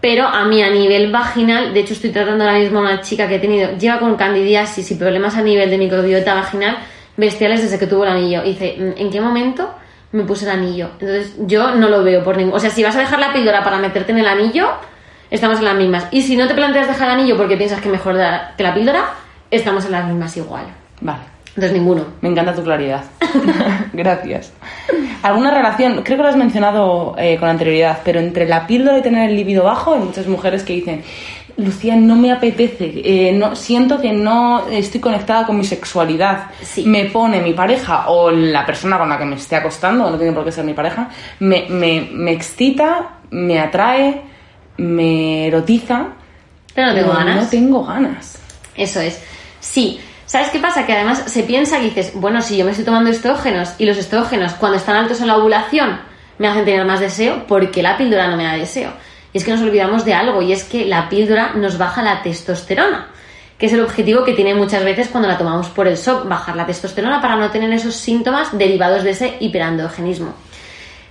[0.00, 3.28] pero a mí a nivel vaginal, de hecho estoy tratando ahora mismo a una chica
[3.28, 6.78] que he tenido, lleva con candidiasis y problemas a nivel de microbiota vaginal
[7.16, 8.42] bestiales desde que tuvo el anillo.
[8.42, 9.74] Y dice, "Mm, ¿en qué momento
[10.12, 10.88] me puse el anillo?
[10.98, 12.54] Entonces yo no lo veo por ningún...
[12.54, 14.70] O sea, si vas a dejar la píldora para meterte en el anillo,
[15.32, 16.06] estamos en las mismas.
[16.12, 19.06] Y si no te planteas dejar anillo porque piensas que mejor da- que la píldora,
[19.50, 20.66] estamos en las mismas igual.
[21.00, 21.18] Vale.
[21.48, 22.04] Entonces ninguno.
[22.20, 23.02] Me encanta tu claridad.
[23.92, 24.52] Gracias.
[25.22, 26.02] ¿Alguna relación?
[26.02, 29.36] Creo que lo has mencionado eh, con anterioridad, pero entre la píldora y tener el
[29.36, 31.02] libido bajo, hay muchas mujeres que dicen,
[31.58, 36.44] Lucía, no me apetece, eh, no, siento que no estoy conectada con mi sexualidad.
[36.62, 36.84] Sí.
[36.86, 40.32] Me pone mi pareja o la persona con la que me esté acostando, no tiene
[40.32, 44.22] por qué ser mi pareja, me, me, me excita, me atrae,
[44.76, 46.08] me erotiza.
[46.74, 47.44] Pero no tengo pero ganas.
[47.44, 48.38] No tengo ganas.
[48.76, 49.22] Eso es.
[49.60, 50.00] Sí.
[50.26, 50.86] ¿Sabes qué pasa?
[50.86, 53.98] Que además se piensa que dices, bueno, si yo me estoy tomando estrógenos y los
[53.98, 56.00] estrógenos cuando están altos en la ovulación
[56.38, 58.92] me hacen tener más deseo, ¿por qué la píldora no me da deseo?
[59.32, 62.22] Y es que nos olvidamos de algo y es que la píldora nos baja la
[62.22, 63.08] testosterona,
[63.58, 66.56] que es el objetivo que tiene muchas veces cuando la tomamos por el SOC, bajar
[66.56, 70.34] la testosterona para no tener esos síntomas derivados de ese hiperandrogenismo.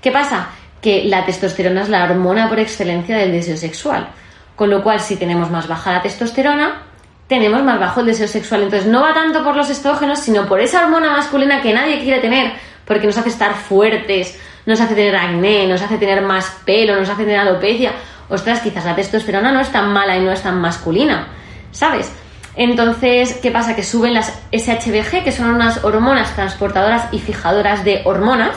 [0.02, 0.50] ¿Qué pasa?
[0.82, 4.10] Que la testosterona es la hormona por excelencia del deseo sexual.
[4.56, 6.84] Con lo cual, si tenemos más baja la testosterona,
[7.28, 8.64] tenemos más bajo el deseo sexual.
[8.64, 12.20] Entonces, no va tanto por los estrógenos, sino por esa hormona masculina que nadie quiere
[12.20, 12.52] tener,
[12.86, 17.10] porque nos hace estar fuertes, nos hace tener acné, nos hace tener más pelo, nos
[17.10, 17.94] hace tener alopecia.
[18.30, 21.28] Ostras, quizás la testosterona no es tan mala y no es tan masculina,
[21.72, 22.12] ¿sabes?
[22.56, 23.76] Entonces, ¿qué pasa?
[23.76, 28.56] Que suben las SHBG, que son unas hormonas transportadoras y fijadoras de hormonas,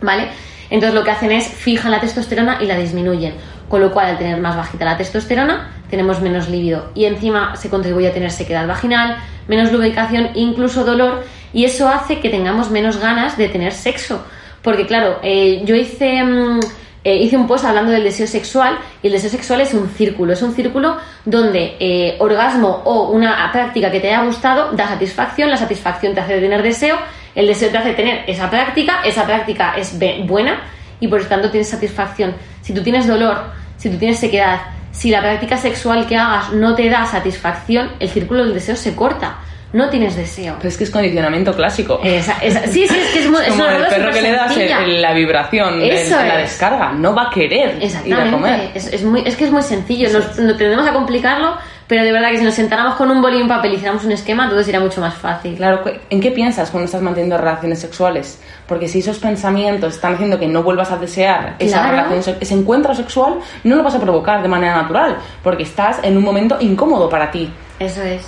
[0.00, 0.28] ¿vale?
[0.70, 3.34] Entonces lo que hacen es fijan la testosterona y la disminuyen.
[3.68, 6.90] Con lo cual, al tener más bajita la testosterona, tenemos menos líbido.
[6.94, 11.24] Y encima se contribuye a tener sequedad vaginal, menos lubricación, incluso dolor.
[11.52, 14.24] Y eso hace que tengamos menos ganas de tener sexo.
[14.62, 16.60] Porque claro, eh, yo hice, mm,
[17.04, 20.32] eh, hice un post hablando del deseo sexual y el deseo sexual es un círculo.
[20.32, 25.50] Es un círculo donde eh, orgasmo o una práctica que te haya gustado da satisfacción,
[25.50, 26.96] la satisfacción te hace tener deseo,
[27.38, 29.96] el deseo te hace tener esa práctica, esa práctica es
[30.26, 30.60] buena
[31.00, 32.34] y por lo tanto tienes satisfacción.
[32.62, 33.44] Si tú tienes dolor,
[33.76, 38.08] si tú tienes sequedad, si la práctica sexual que hagas no te da satisfacción, el
[38.08, 39.36] círculo del deseo se corta.
[39.70, 40.54] No tienes deseo.
[40.56, 42.00] Pero es que es condicionamiento clásico.
[42.02, 44.32] Esa- esa- sí, sí, es que es, muy, es como una el perro que le
[44.32, 44.84] das el- supersencilla.
[44.84, 46.50] el- la vibración, el- la es.
[46.50, 48.70] descarga, no va a querer ir a comer.
[48.74, 50.08] Es, es muy, es que es muy sencillo.
[50.10, 51.54] Nos, no tendemos a complicarlo,
[51.88, 54.48] pero de verdad que si nos sentáramos con un un papel y hiciéramos un esquema,
[54.48, 55.56] todo sería mucho más fácil.
[55.56, 58.40] Claro, ¿en qué piensas cuando estás manteniendo relaciones sexuales?
[58.66, 61.96] Porque si esos pensamientos están haciendo que no vuelvas a desear esa Claro.
[61.96, 65.98] relación, se- ese encuentro sexual, no lo vas a provocar de manera natural, porque estás
[66.02, 67.50] en un momento incómodo para ti.
[67.80, 68.22] Eso es.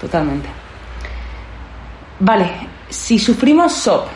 [0.00, 0.48] Totalmente.
[2.18, 2.50] Vale,
[2.88, 4.06] si sufrimos SOP,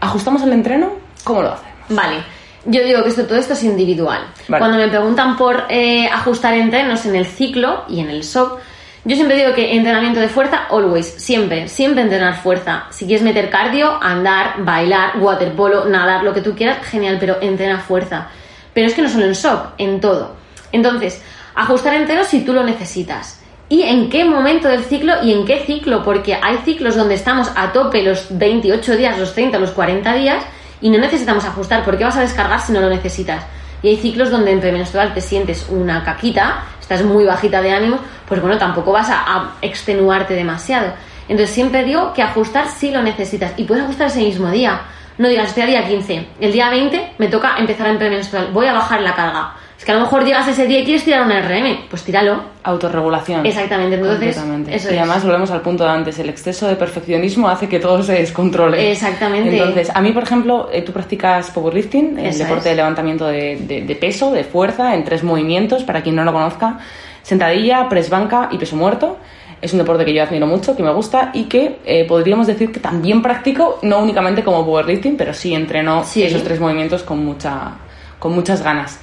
[0.00, 0.90] ¿ajustamos el entreno?
[1.24, 1.72] ¿Cómo lo hacemos?
[1.88, 2.35] Vale.
[2.66, 4.26] Yo digo que esto, todo esto es individual.
[4.48, 4.60] Vale.
[4.60, 8.58] Cuando me preguntan por eh, ajustar entrenos en el ciclo y en el SOP,
[9.04, 12.86] yo siempre digo que entrenamiento de fuerza, always, siempre, siempre entrenar fuerza.
[12.90, 17.78] Si quieres meter cardio, andar, bailar, waterpolo, nadar, lo que tú quieras, genial, pero entrena
[17.78, 18.26] fuerza.
[18.74, 20.34] Pero es que no solo en SOP, en todo.
[20.72, 21.22] Entonces,
[21.54, 23.40] ajustar entrenos si tú lo necesitas.
[23.68, 26.02] ¿Y en qué momento del ciclo y en qué ciclo?
[26.02, 30.44] Porque hay ciclos donde estamos a tope los 28 días, los 30, los 40 días
[30.80, 31.84] y no necesitamos ajustar.
[31.84, 33.44] ¿Por qué vas a descargar si no lo necesitas?
[33.82, 37.98] Y hay ciclos donde en premenstrual te sientes una caquita, estás muy bajita de ánimo,
[38.26, 40.92] pues bueno, tampoco vas a, a extenuarte demasiado.
[41.28, 44.80] Entonces siempre digo que ajustar si lo necesitas y puedes ajustar ese mismo día.
[45.18, 48.66] No digas, estoy a día 15, el día 20 me toca empezar en premenstrual, voy
[48.66, 49.54] a bajar la carga.
[49.78, 52.40] Es que a lo mejor llegas ese día y quieres tirar un RM, pues tíralo.
[52.62, 53.44] Autorregulación.
[53.44, 54.36] Exactamente, entonces.
[54.68, 54.98] Eso y es.
[55.00, 58.90] además volvemos al punto de antes, el exceso de perfeccionismo hace que todo se descontrole.
[58.90, 59.50] Exactamente.
[59.56, 62.64] Entonces, a mí, por ejemplo, eh, tú practicas powerlifting, el Eso deporte es.
[62.70, 66.32] de levantamiento de, de- de peso, de fuerza, en tres movimientos, para quien no lo
[66.32, 66.78] conozca,
[67.22, 69.18] sentadilla, press banca y peso muerto.
[69.60, 72.70] Es un deporte que yo admiro mucho, que me gusta y que eh, podríamos decir
[72.72, 76.22] que también practico, no únicamente como powerlifting, pero sí entreno Sí.
[76.22, 77.72] esos tres movimientos con, mucha,
[78.18, 79.00] con muchas ganas.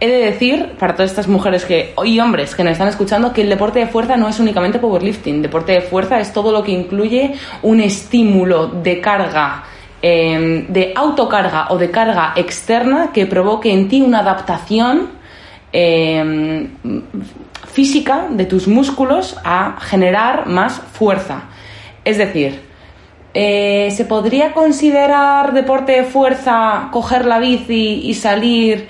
[0.00, 3.42] He de decir, para todas estas mujeres que, y hombres que nos están escuchando, que
[3.42, 5.42] el deporte de fuerza no es únicamente powerlifting.
[5.42, 9.64] Deporte de fuerza es todo lo que incluye un estímulo de carga,
[10.00, 15.08] eh, de autocarga o de carga externa que provoque en ti una adaptación
[15.72, 16.68] eh,
[17.72, 21.42] física de tus músculos a generar más fuerza.
[22.04, 22.60] Es decir,
[23.34, 28.88] eh, ¿se podría considerar deporte de fuerza coger la bici y salir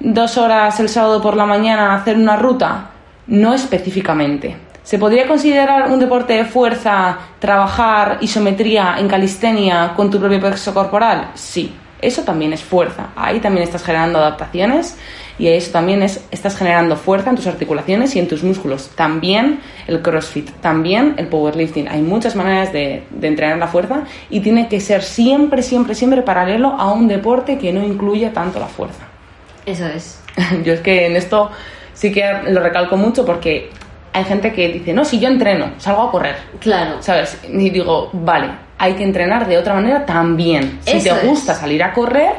[0.00, 2.90] dos horas el sábado por la mañana hacer una ruta?
[3.26, 4.56] No específicamente.
[4.82, 10.74] ¿Se podría considerar un deporte de fuerza trabajar isometría en calistenia con tu propio peso
[10.74, 11.30] corporal?
[11.34, 13.10] Sí, eso también es fuerza.
[13.14, 14.96] Ahí también estás generando adaptaciones
[15.38, 18.90] y eso también es, estás generando fuerza en tus articulaciones y en tus músculos.
[18.96, 21.88] También el CrossFit, también el powerlifting.
[21.88, 26.22] Hay muchas maneras de, de entrenar la fuerza y tiene que ser siempre, siempre, siempre
[26.22, 29.09] paralelo a un deporte que no incluya tanto la fuerza.
[29.70, 30.20] Eso es.
[30.64, 31.50] Yo es que en esto
[31.94, 33.70] sí que lo recalco mucho porque
[34.12, 36.36] hay gente que dice, no, si yo entreno, salgo a correr.
[36.58, 36.96] Claro.
[37.00, 37.38] ¿Sabes?
[37.48, 40.80] Y digo, vale, hay que entrenar de otra manera también.
[40.84, 41.58] Si Eso te gusta es.
[41.58, 42.32] salir a correr,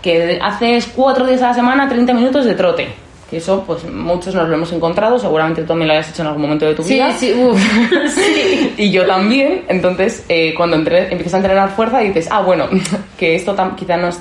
[0.00, 2.88] que haces cuatro días a la semana 30 minutos de trote.
[3.28, 6.28] Que eso, pues muchos nos lo hemos encontrado, seguramente tú también lo hayas hecho en
[6.28, 7.12] algún momento de tu Sí, vida.
[7.12, 7.60] sí, uff.
[8.14, 8.74] sí.
[8.78, 12.66] Y yo también, entonces eh, cuando entre- empiezas a entrenar fuerza dices, ah, bueno,
[13.18, 14.16] que esto tam- quizá no es...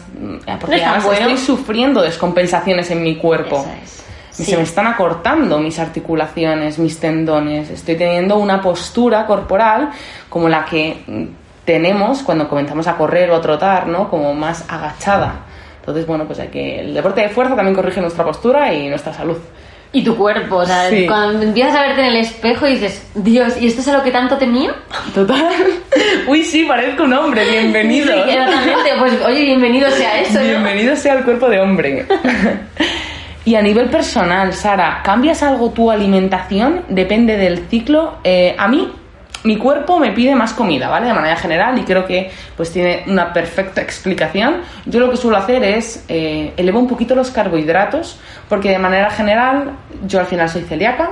[0.46, 1.20] eh, Porque No además bueno.
[1.30, 3.66] estoy sufriendo descompensaciones en mi cuerpo.
[4.32, 7.70] Se me están acortando mis articulaciones, mis tendones.
[7.72, 9.90] Estoy teniendo una postura corporal
[10.30, 11.24] como la que mm,
[11.66, 14.10] tenemos cuando comenzamos a correr o a trotar, ¿no?
[14.10, 15.40] Como más agachada.
[15.88, 16.82] Entonces, bueno, pues hay que...
[16.82, 19.38] El deporte de fuerza también corrige nuestra postura y nuestra salud.
[19.94, 21.06] Y tu cuerpo, o sea, Sí.
[21.08, 24.04] cuando empiezas a verte en el espejo y dices, Dios, ¿y esto es a lo
[24.04, 24.76] que tanto temía?
[25.16, 25.48] Total.
[26.28, 27.50] Uy, sí, parezco un hombre.
[27.50, 28.14] Bienvenido.
[28.14, 28.90] Sí, exactamente.
[29.00, 30.46] Pues oye, bienvenido sea eso, ¿no?
[30.46, 32.06] Bienvenido sea el cuerpo de hombre.
[33.46, 36.84] y a nivel personal, Sara, ¿cambias algo tu alimentación?
[36.90, 38.16] Depende del ciclo.
[38.26, 38.92] Eh, a mí,
[39.44, 41.08] mi cuerpo me pide más comida, ¿vale?
[41.08, 44.62] De manera general y creo que pues tiene una perfecta explicación.
[44.86, 48.20] Yo lo que suelo hacer es eh, elevo un poquito los carbohidratos
[48.50, 49.72] porque de manera general
[50.06, 51.12] yo al final soy celíaca.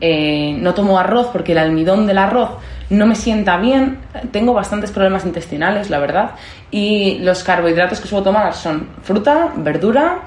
[0.00, 2.50] Eh, no tomo arroz porque el almidón del arroz
[2.90, 3.98] no me sienta bien.
[4.32, 6.30] Tengo bastantes problemas intestinales, la verdad.
[6.70, 10.22] Y los carbohidratos que suelo tomar son fruta, verdura,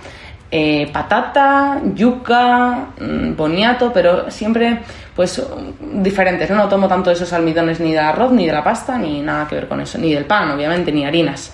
[0.53, 4.81] eh, patata, yuca, mm, boniato, pero siempre
[5.15, 5.41] pues
[5.81, 6.49] diferentes.
[6.49, 6.55] ¿no?
[6.55, 9.55] no tomo tanto esos almidones ni del arroz, ni de la pasta, ni nada que
[9.55, 9.97] ver con eso.
[9.97, 11.53] Ni del pan, obviamente, ni harinas.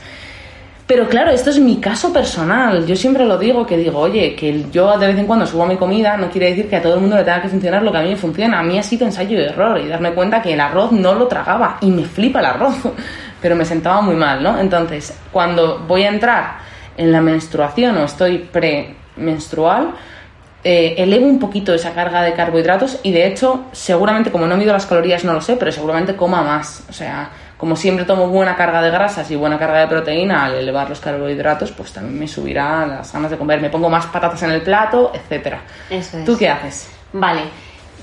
[0.88, 2.86] Pero claro, esto es mi caso personal.
[2.86, 5.76] Yo siempre lo digo, que digo, oye, que yo de vez en cuando subo mi
[5.76, 7.98] comida, no quiere decir que a todo el mundo le tenga que funcionar lo que
[7.98, 8.60] a mí me funciona.
[8.60, 11.28] A mí ha sido ensayo y error y darme cuenta que el arroz no lo
[11.28, 12.76] tragaba y me flipa el arroz,
[13.42, 14.58] pero me sentaba muy mal, ¿no?
[14.58, 16.60] Entonces, cuando voy a entrar
[16.96, 19.94] en la menstruación o estoy premenstrual,
[20.64, 24.74] eh, elevo un poquito esa carga de carbohidratos y de hecho, seguramente, como no mido
[24.74, 26.84] las calorías, no lo sé, pero seguramente coma más.
[26.90, 30.56] O sea, como siempre tomo buena carga de grasas y buena carga de proteína, al
[30.56, 33.62] elevar los carbohidratos, pues también me subirá las ganas de comer.
[33.62, 35.62] Me pongo más patatas en el plato, etcétera.
[35.90, 36.26] Eso es.
[36.26, 36.90] ¿Tú qué haces?
[37.14, 37.42] Vale.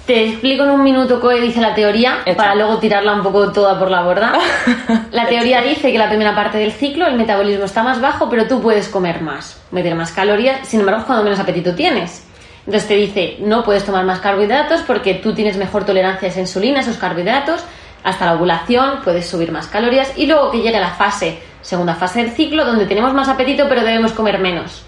[0.06, 2.36] Te explico en un minuto qué dice la teoría Hecho.
[2.36, 4.34] para luego tirarla un poco toda por la borda.
[5.12, 8.46] La teoría dice que la primera parte del ciclo el metabolismo está más bajo, pero
[8.46, 12.23] tú puedes comer más, meter más calorías, sin embargo es cuando menos apetito tienes.
[12.66, 16.40] Entonces te dice, no puedes tomar más carbohidratos porque tú tienes mejor tolerancia a esa
[16.40, 17.64] insulina, a esos carbohidratos,
[18.02, 22.22] hasta la ovulación puedes subir más calorías y luego que llegue la fase, segunda fase
[22.22, 24.84] del ciclo, donde tenemos más apetito pero debemos comer menos.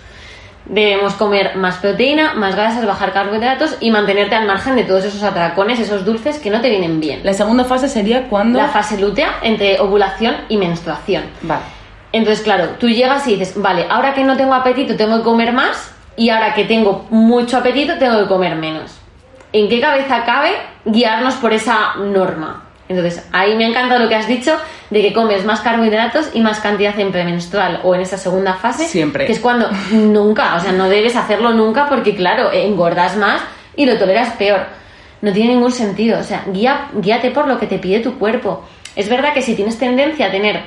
[0.65, 5.23] Debemos comer más proteína, más grasas, bajar carbohidratos y mantenerte al margen de todos esos
[5.23, 7.21] atracones, esos dulces que no te vienen bien.
[7.23, 8.59] La segunda fase sería cuando...
[8.59, 11.23] La fase lútea entre ovulación y menstruación.
[11.43, 11.63] Vale.
[12.11, 15.53] Entonces, claro, tú llegas y dices, vale, ahora que no tengo apetito tengo que comer
[15.53, 18.99] más y ahora que tengo mucho apetito tengo que comer menos.
[19.53, 20.53] ¿En qué cabeza cabe
[20.85, 22.65] guiarnos por esa norma?
[22.89, 24.57] Entonces, ahí me ha encantado lo que has dicho
[24.91, 28.87] de que comes más carbohidratos y más cantidad en premenstrual o en esa segunda fase.
[28.87, 29.27] Siempre.
[29.27, 33.43] Que es cuando nunca, o sea, no debes hacerlo nunca porque, claro, engordas más
[33.75, 34.67] y lo toleras peor.
[35.21, 36.21] No tiene ningún sentido.
[36.21, 38.65] O sea, guía, guíate por lo que te pide tu cuerpo.
[38.95, 40.63] Es verdad que si tienes tendencia a tener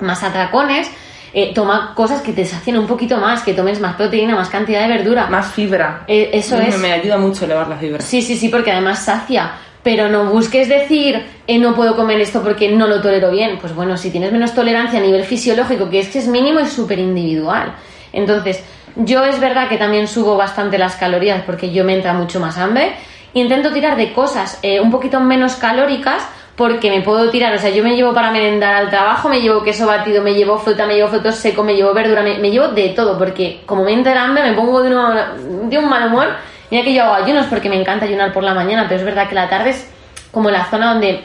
[0.00, 0.90] más atracones,
[1.36, 4.82] eh, toma cosas que te sacien un poquito más, que tomes más proteína, más cantidad
[4.82, 5.26] de verdura.
[5.26, 6.04] Más fibra.
[6.06, 6.78] Eh, eso me, es.
[6.78, 8.00] Me ayuda mucho elevar la fibra.
[8.00, 9.50] Sí, sí, sí, porque además sacia.
[9.82, 13.58] Pero no busques decir, eh, no puedo comer esto porque no lo tolero bien.
[13.60, 16.66] Pues bueno, si tienes menos tolerancia a nivel fisiológico, que es que es mínimo y
[16.66, 17.74] súper individual.
[18.12, 18.62] Entonces,
[18.94, 22.58] yo es verdad que también subo bastante las calorías porque yo me entra mucho más
[22.58, 22.92] hambre.
[23.34, 26.22] Intento tirar de cosas un poquito menos calóricas
[26.56, 29.62] porque me puedo tirar, o sea, yo me llevo para merendar al trabajo, me llevo
[29.62, 32.68] queso batido, me llevo fruta, me llevo frutos secos, me llevo verdura, me, me llevo
[32.68, 36.06] de todo, porque como me entra el hambre me pongo de, una- de un mal
[36.06, 36.28] humor.
[36.70, 39.28] Mira que yo hago ayunos porque me encanta ayunar por la mañana, pero es verdad
[39.28, 39.90] que la tarde es
[40.30, 41.24] como la zona donde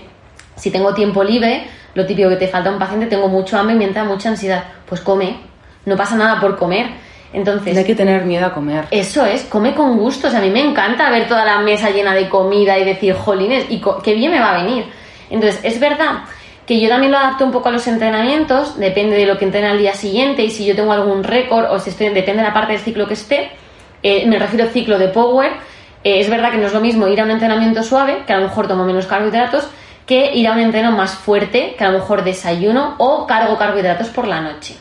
[0.55, 3.80] si tengo tiempo libre, lo típico que te falta un paciente, tengo mucho hambre y
[3.80, 5.38] me entra mucha ansiedad, pues come,
[5.86, 6.88] no pasa nada por comer.
[7.32, 8.86] Entonces, No hay que tener miedo a comer.
[8.89, 10.27] eso es, come con gusto.
[10.27, 13.13] O sea, a mí me encanta ver toda la mesa llena de comida y decir,
[13.13, 14.86] jolines, y qué bien me va a venir.
[15.30, 16.23] Entonces, es verdad
[16.65, 19.67] que yo también lo adapto un poco a los entrenamientos, depende de lo que entrene
[19.67, 22.53] al día siguiente y si yo tengo algún récord o si estoy, depende de la
[22.53, 23.49] parte del ciclo que esté.
[24.03, 25.51] Eh, me refiero al ciclo de Power.
[26.03, 28.38] Eh, es verdad que no es lo mismo ir a un entrenamiento suave, que a
[28.38, 29.67] lo mejor tomo menos carbohidratos,
[30.05, 34.09] que ir a un entreno más fuerte, que a lo mejor desayuno o cargo carbohidratos
[34.09, 34.75] por la noche.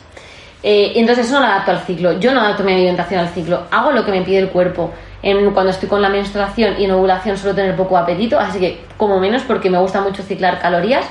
[0.61, 2.19] Eh, entonces eso no lo adapto al ciclo.
[2.19, 3.63] Yo no adapto mi alimentación al ciclo.
[3.71, 4.91] Hago lo que me pide el cuerpo.
[5.21, 8.85] En, cuando estoy con la menstruación y en ovulación suelo tener poco apetito, así que
[8.97, 11.05] como menos porque me gusta mucho ciclar calorías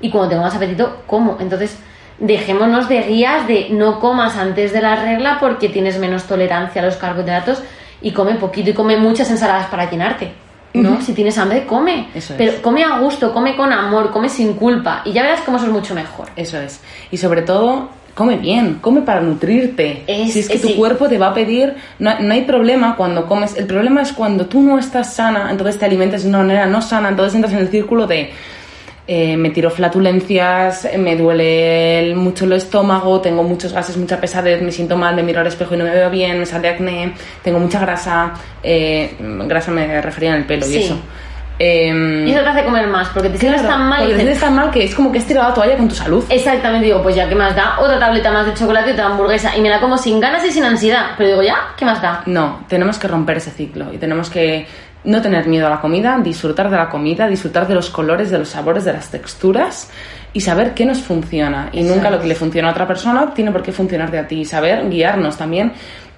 [0.00, 1.36] y cuando tengo más apetito como.
[1.40, 1.78] Entonces
[2.18, 6.84] dejémonos de guías de no comas antes de la regla porque tienes menos tolerancia a
[6.84, 7.62] los carbohidratos
[8.00, 10.32] y come poquito y come muchas ensaladas para llenarte.
[10.74, 11.00] ¿no?
[11.02, 12.08] Si tienes hambre, come.
[12.14, 12.38] Eso es.
[12.38, 15.66] Pero come a gusto, come con amor, come sin culpa y ya verás cómo eso
[15.66, 16.28] es mucho mejor.
[16.36, 16.80] Eso es.
[17.10, 20.02] Y sobre todo, come bien, come para nutrirte.
[20.06, 20.74] Es- si es que es- tu sí.
[20.74, 23.56] cuerpo te va a pedir, no, no hay problema cuando comes.
[23.56, 26.82] El problema es cuando tú no estás sana, entonces te alimentas de una manera no
[26.82, 28.30] sana, entonces entras en el círculo de
[29.08, 34.62] eh, me tiro flatulencias, me duele el- mucho el estómago, tengo muchos gases, mucha pesadez,
[34.62, 37.12] me siento mal, me miro al espejo y no me veo bien, me sale acné,
[37.42, 38.32] tengo mucha grasa,
[38.62, 40.74] eh, grasa me refería en el pelo Sí.
[40.74, 40.98] y eso.
[41.58, 44.20] Em, Y eso te hace comer más, porque te sientes claro, tan mal porque te
[44.20, 46.24] sientes tan mal que es como que has tirado la toalla con tu salud.
[46.28, 47.78] Exactamente, digo, pues ya, ¿qué más da?
[47.78, 49.56] Otra tableta más de chocolate y otra hamburguesa.
[49.56, 51.10] Y me la como sin ganas y sin ansiedad.
[51.16, 52.22] Pero digo, ya, ¿qué más da?
[52.26, 54.66] No, tenemos que romper ese ciclo y tenemos que
[55.04, 58.38] no tener miedo a la comida, disfrutar de la comida, disfrutar de los colores, de
[58.38, 59.90] los sabores, de las texturas
[60.32, 61.68] y saber qué nos funciona.
[61.72, 64.40] Y nunca lo que le funciona a otra persona tiene por qué funcionarte a ti.
[64.40, 65.72] Y saber guiarnos también.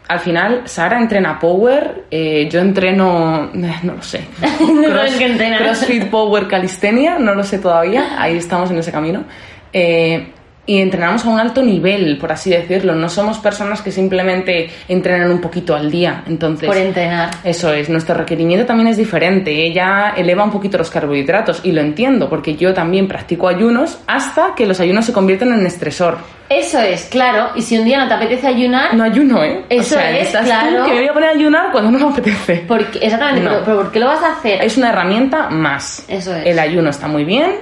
[0.07, 4.27] Al final, Sara entrena Power, eh, yo entreno, no lo sé,
[4.61, 5.63] No sabes qué entrenas.
[5.63, 9.25] CrossFit Power Calistenia, no lo sé todavía, ahí estamos en ese camino.
[9.73, 10.33] Eh,
[10.67, 12.95] y entrenamos a un alto nivel, por así decirlo.
[12.95, 16.23] No somos personas que simplemente entrenan un poquito al día.
[16.27, 17.31] Entonces, Por entrenar.
[17.45, 19.51] eso es, nuestro requerimiento también es diferente.
[19.67, 24.55] Ella eleva un poquito los carbohidratos y lo entiendo porque yo también practico ayunos hasta
[24.55, 26.17] que los ayunos se convierten en estresor.
[26.49, 27.51] Eso es, claro.
[27.57, 29.65] Y si un día no te apetece ayunar, No ayuno, ¿eh?
[29.69, 30.85] Eso es, estás tú claro.
[30.87, 32.65] que me voy a poner a ayunar cuando no me apetece.
[32.69, 33.51] porque, exactamente, No.
[33.51, 34.63] pero, pero ¿por qué lo vas a hacer?
[34.63, 36.05] Es una herramienta más.
[36.09, 36.47] Eso es.
[36.47, 37.53] El ayuno está muy bien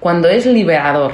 [0.00, 1.12] cuando es liberador.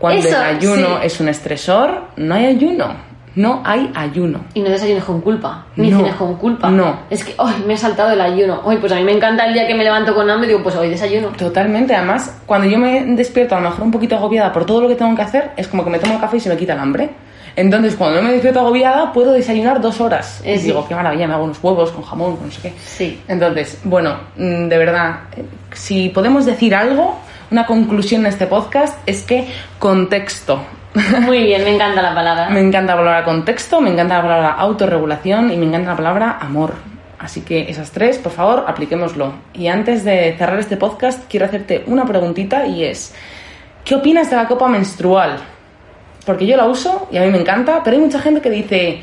[0.00, 1.06] Cuando Eso, el ayuno sí.
[1.06, 3.08] es un estresor, no hay ayuno.
[3.36, 4.40] No hay ayuno.
[4.54, 5.98] Y no desayunes con culpa, ni No.
[5.98, 6.68] cenes con culpa.
[6.68, 7.00] No.
[7.10, 8.60] Es que, hoy me he saltado el ayuno.
[8.64, 10.64] Hoy, pues a mí me encanta el día que me levanto con hambre y digo,
[10.64, 11.28] pues hoy desayuno.
[11.38, 14.88] Totalmente, además, cuando yo me despierto a lo mejor un poquito agobiada por todo lo
[14.88, 16.72] que tengo que hacer, es como que me tomo el café y se me quita
[16.72, 17.10] el hambre.
[17.54, 20.40] Entonces, cuando no me despierto agobiada, puedo desayunar dos horas.
[20.44, 20.66] Eh, y sí.
[20.66, 22.74] digo, qué maravilla, me hago unos huevos con jamón, con no sé qué.
[22.84, 23.20] Sí.
[23.28, 27.16] Entonces, bueno, mm, de verdad, eh, si podemos decir algo,
[27.50, 29.48] una conclusión en este podcast es que
[29.78, 30.60] contexto.
[31.20, 32.48] Muy bien, me encanta la palabra.
[32.50, 36.38] Me encanta la palabra contexto, me encanta la palabra autorregulación y me encanta la palabra
[36.40, 36.74] amor.
[37.18, 39.34] Así que esas tres, por favor, apliquémoslo.
[39.54, 43.14] Y antes de cerrar este podcast, quiero hacerte una preguntita y es,
[43.84, 45.38] ¿qué opinas de la copa menstrual?
[46.24, 49.02] Porque yo la uso y a mí me encanta, pero hay mucha gente que dice,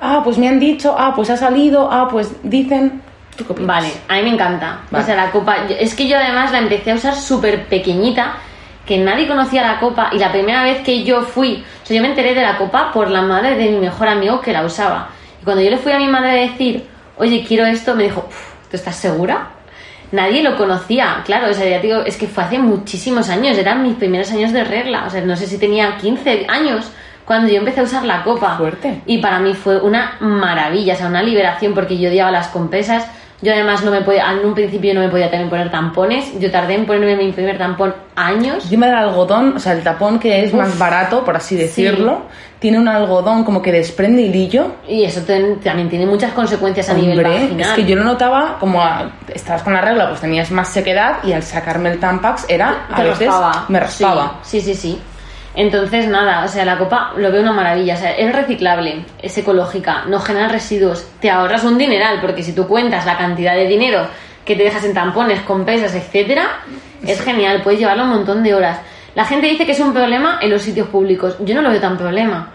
[0.00, 3.11] ah, pues me han dicho, ah, pues ha salido, ah, pues dicen...
[3.36, 3.68] ¿Tú qué opinas?
[3.68, 4.80] Vale, a mí me encanta.
[4.90, 5.02] Vale.
[5.02, 5.56] O sea, la copa.
[5.78, 8.34] Es que yo además la empecé a usar súper pequeñita,
[8.86, 10.10] que nadie conocía la copa.
[10.12, 12.92] Y la primera vez que yo fui, o sea, yo me enteré de la copa
[12.92, 15.08] por la madre de mi mejor amigo que la usaba.
[15.40, 18.26] Y cuando yo le fui a mi madre a decir, oye, quiero esto, me dijo,
[18.28, 19.48] "Uf, ¿tú estás segura?
[20.12, 23.82] Nadie lo conocía, claro, o sea, ya digo, es que fue hace muchísimos años, eran
[23.82, 26.92] mis primeros años de regla, o sea, no sé si tenía 15 años
[27.24, 28.56] cuando yo empecé a usar la copa.
[28.58, 29.00] Fuerte.
[29.06, 33.06] Y para mí fue una maravilla, o sea, una liberación porque yo odiaba las compresas.
[33.42, 36.38] Yo además no me podía, en un principio no me podía también poner tampones.
[36.38, 38.62] Yo tardé en ponerme mi primer tampón años.
[38.64, 42.22] Encima del algodón, o sea, el tapón que es más barato, por así decirlo,
[42.60, 44.68] tiene un algodón como que desprende hilillo.
[44.88, 47.70] Y eso ten- también tiene muchas consecuencias a nivel vaginal.
[47.70, 51.16] es que yo lo notaba como a- estabas con la regla, pues tenías más sequedad
[51.24, 53.64] y al sacarme el Tampax era, a veces, raspaba.
[53.68, 54.38] me raspaba.
[54.42, 54.80] Sí, sí, sí.
[54.80, 55.02] sí.
[55.54, 57.94] Entonces, nada, o sea, la copa lo veo una maravilla.
[57.94, 62.54] O sea, es reciclable, es ecológica, no genera residuos, te ahorras un dineral, porque si
[62.54, 64.06] tú cuentas la cantidad de dinero
[64.44, 66.60] que te dejas en tampones, con pesas, etcétera,
[67.06, 68.80] es genial, puedes llevarlo un montón de horas.
[69.14, 71.36] La gente dice que es un problema en los sitios públicos.
[71.40, 72.50] Yo no lo veo tan problema.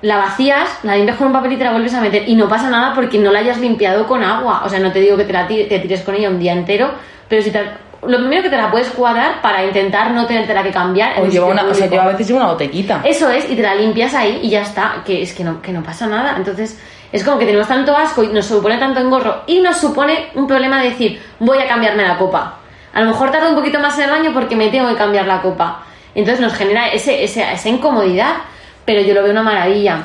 [0.00, 2.28] La vacías, la limpias con un papel y te la vuelves a meter.
[2.28, 4.62] Y no pasa nada porque no la hayas limpiado con agua.
[4.64, 6.92] O sea, no te digo que te, la te tires con ella un día entero,
[7.28, 7.60] pero si te,
[8.02, 11.20] lo primero que te la puedes cuadrar para intentar no tenerte que cambiar.
[11.20, 13.00] O, lleva una, o sea, lleva a veces lleva una botequita.
[13.04, 15.02] Eso es, y te la limpias ahí y ya está.
[15.04, 16.34] Que es que no, que no pasa nada.
[16.36, 16.78] Entonces,
[17.10, 20.46] es como que tenemos tanto asco y nos supone tanto engorro y nos supone un
[20.46, 22.58] problema de decir, voy a cambiarme la copa.
[22.92, 25.26] A lo mejor tarda un poquito más en el baño porque me tengo que cambiar
[25.26, 25.82] la copa.
[26.14, 28.36] Entonces nos genera ese, esa incomodidad,
[28.84, 30.04] pero yo lo veo una maravilla.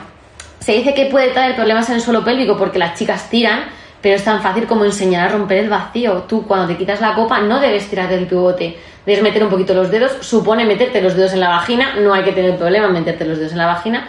[0.60, 3.66] Se dice que puede traer problemas en el suelo pélvico porque las chicas tiran,
[4.04, 6.26] pero es tan fácil como enseñar a romper el vacío.
[6.28, 9.74] Tú cuando te quitas la copa no debes tirar del pivote, debes meter un poquito
[9.74, 13.24] los dedos, supone meterte los dedos en la vagina, no hay que tener problema meterte
[13.24, 14.06] los dedos en la vagina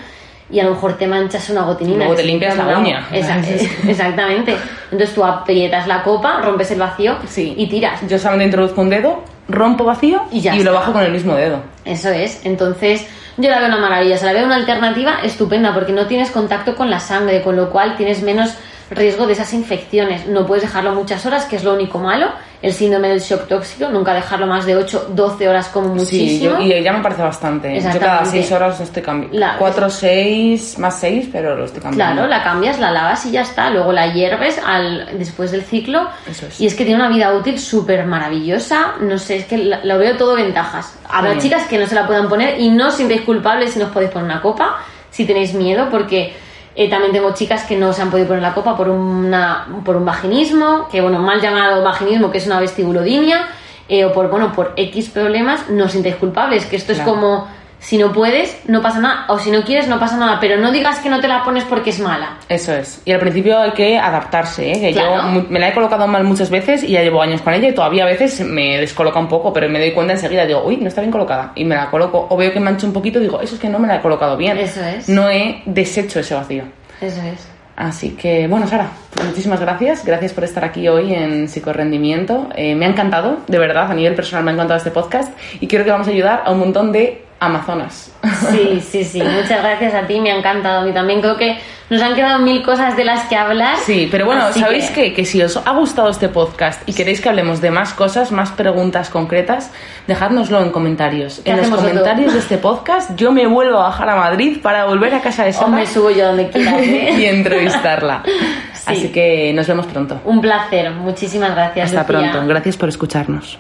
[0.51, 1.99] y a lo mejor te manchas una gotinina.
[1.99, 3.07] Luego te limpias la uña.
[3.13, 4.57] exactamente.
[4.91, 8.01] Entonces tú aprietas la copa, rompes el vacío y tiras.
[8.09, 11.63] Yo solamente introduzco un dedo, rompo vacío y, ya lo bajo con el mismo dedo.
[11.85, 12.45] Eso es.
[12.45, 14.19] Entonces yo la veo una maravilla.
[14.19, 17.71] Se la veo una alternativa estupenda porque no tienes contacto con la sangre, con lo
[17.71, 18.57] cual tienes menos
[18.95, 20.27] riesgo de esas infecciones.
[20.27, 22.29] No puedes dejarlo muchas horas, que es lo único malo.
[22.63, 26.57] El síndrome del shock tóxico, nunca dejarlo más de 8, 12 horas como muchísimo.
[26.57, 27.79] Sí, y ya me parece bastante.
[27.79, 29.47] Yo cada 6 horas lo estoy cambiando.
[29.59, 32.15] 4, 6, más 6, pero lo estoy cambiando.
[32.15, 33.69] Claro, la cambias, la lavas y ya está.
[33.69, 36.09] Luego la hierves al, después del ciclo.
[36.27, 36.59] Eso es.
[36.59, 38.95] Y es que tiene una vida útil súper maravillosa.
[39.01, 40.99] No sé, es que lo veo todo ventajas.
[41.09, 43.87] Habrá chicas que no se la puedan poner y no os sintáis culpables si no
[43.87, 44.79] os podéis poner una copa,
[45.11, 46.35] si tenéis miedo, porque
[46.77, 49.97] eh, también tengo chicas que no se han podido poner la copa por, una, por
[49.97, 53.47] un vaginismo, que bueno, mal llamado vaginismo, que es una vestibulodinia,
[53.89, 57.47] eh, o por, bueno, por X problemas, no os sintáis culpables, que esto es como
[57.85, 59.27] si no puedes, no pasa nada.
[59.29, 60.41] O si no quieres, no pasa nada.
[60.41, 62.39] Pero no digas que no te la pones porque es mala.
[62.49, 63.03] Eso es.
[63.05, 64.73] Y al principio hay que adaptarse.
[64.73, 64.81] ¿eh?
[64.81, 65.03] Que yo
[65.51, 68.05] me la he colocado mal muchas veces y ya llevo años con ella y todavía
[68.05, 70.47] a veces me descoloca un poco, pero me doy cuenta enseguida.
[70.47, 71.53] Digo, uy, no está bien colocada.
[71.57, 72.27] Y me la coloco.
[72.31, 74.01] O veo que mancha un poquito y digo, eso es que no me la he
[74.01, 74.57] colocado bien.
[74.57, 75.07] Eso es.
[75.07, 76.65] No he deshecho ese vacío.
[77.03, 77.55] Eso es.
[77.77, 78.89] Así que, bueno, Sara,
[79.27, 80.05] muchísimas gracias.
[80.05, 82.49] Gracias por estar aquí hoy en Psicorrendimiento.
[82.55, 85.67] Eh, me ha encantado, de verdad, a nivel personal me ha encantado este podcast y
[85.67, 88.13] quiero que vamos a ayudar a un montón de Amazonas.
[88.51, 89.23] Sí, sí, sí.
[89.23, 90.81] Muchas gracias a ti, me ha encantado.
[90.81, 91.59] A mí también creo que
[91.91, 93.77] nos han quedado mil cosas de las que hablar.
[93.79, 95.13] Sí, pero bueno, ¿sabéis que...
[95.13, 98.51] Que, si os ha gustado este podcast y queréis que hablemos de más cosas, más
[98.53, 99.71] preguntas concretas,
[100.07, 101.43] dejádnoslo en comentarios.
[101.45, 105.15] En los comentarios de este podcast yo me vuelvo a bajar a Madrid para volver
[105.15, 105.67] a casa de Sara.
[105.67, 106.79] O me subo yo donde quiera.
[106.83, 107.17] ¿eh?
[107.19, 108.23] y entrevistarla.
[108.87, 110.21] Así que nos vemos pronto.
[110.25, 110.91] Un placer.
[110.91, 111.91] Muchísimas gracias.
[111.91, 112.47] Hasta pronto.
[112.47, 113.59] Gracias por escucharnos.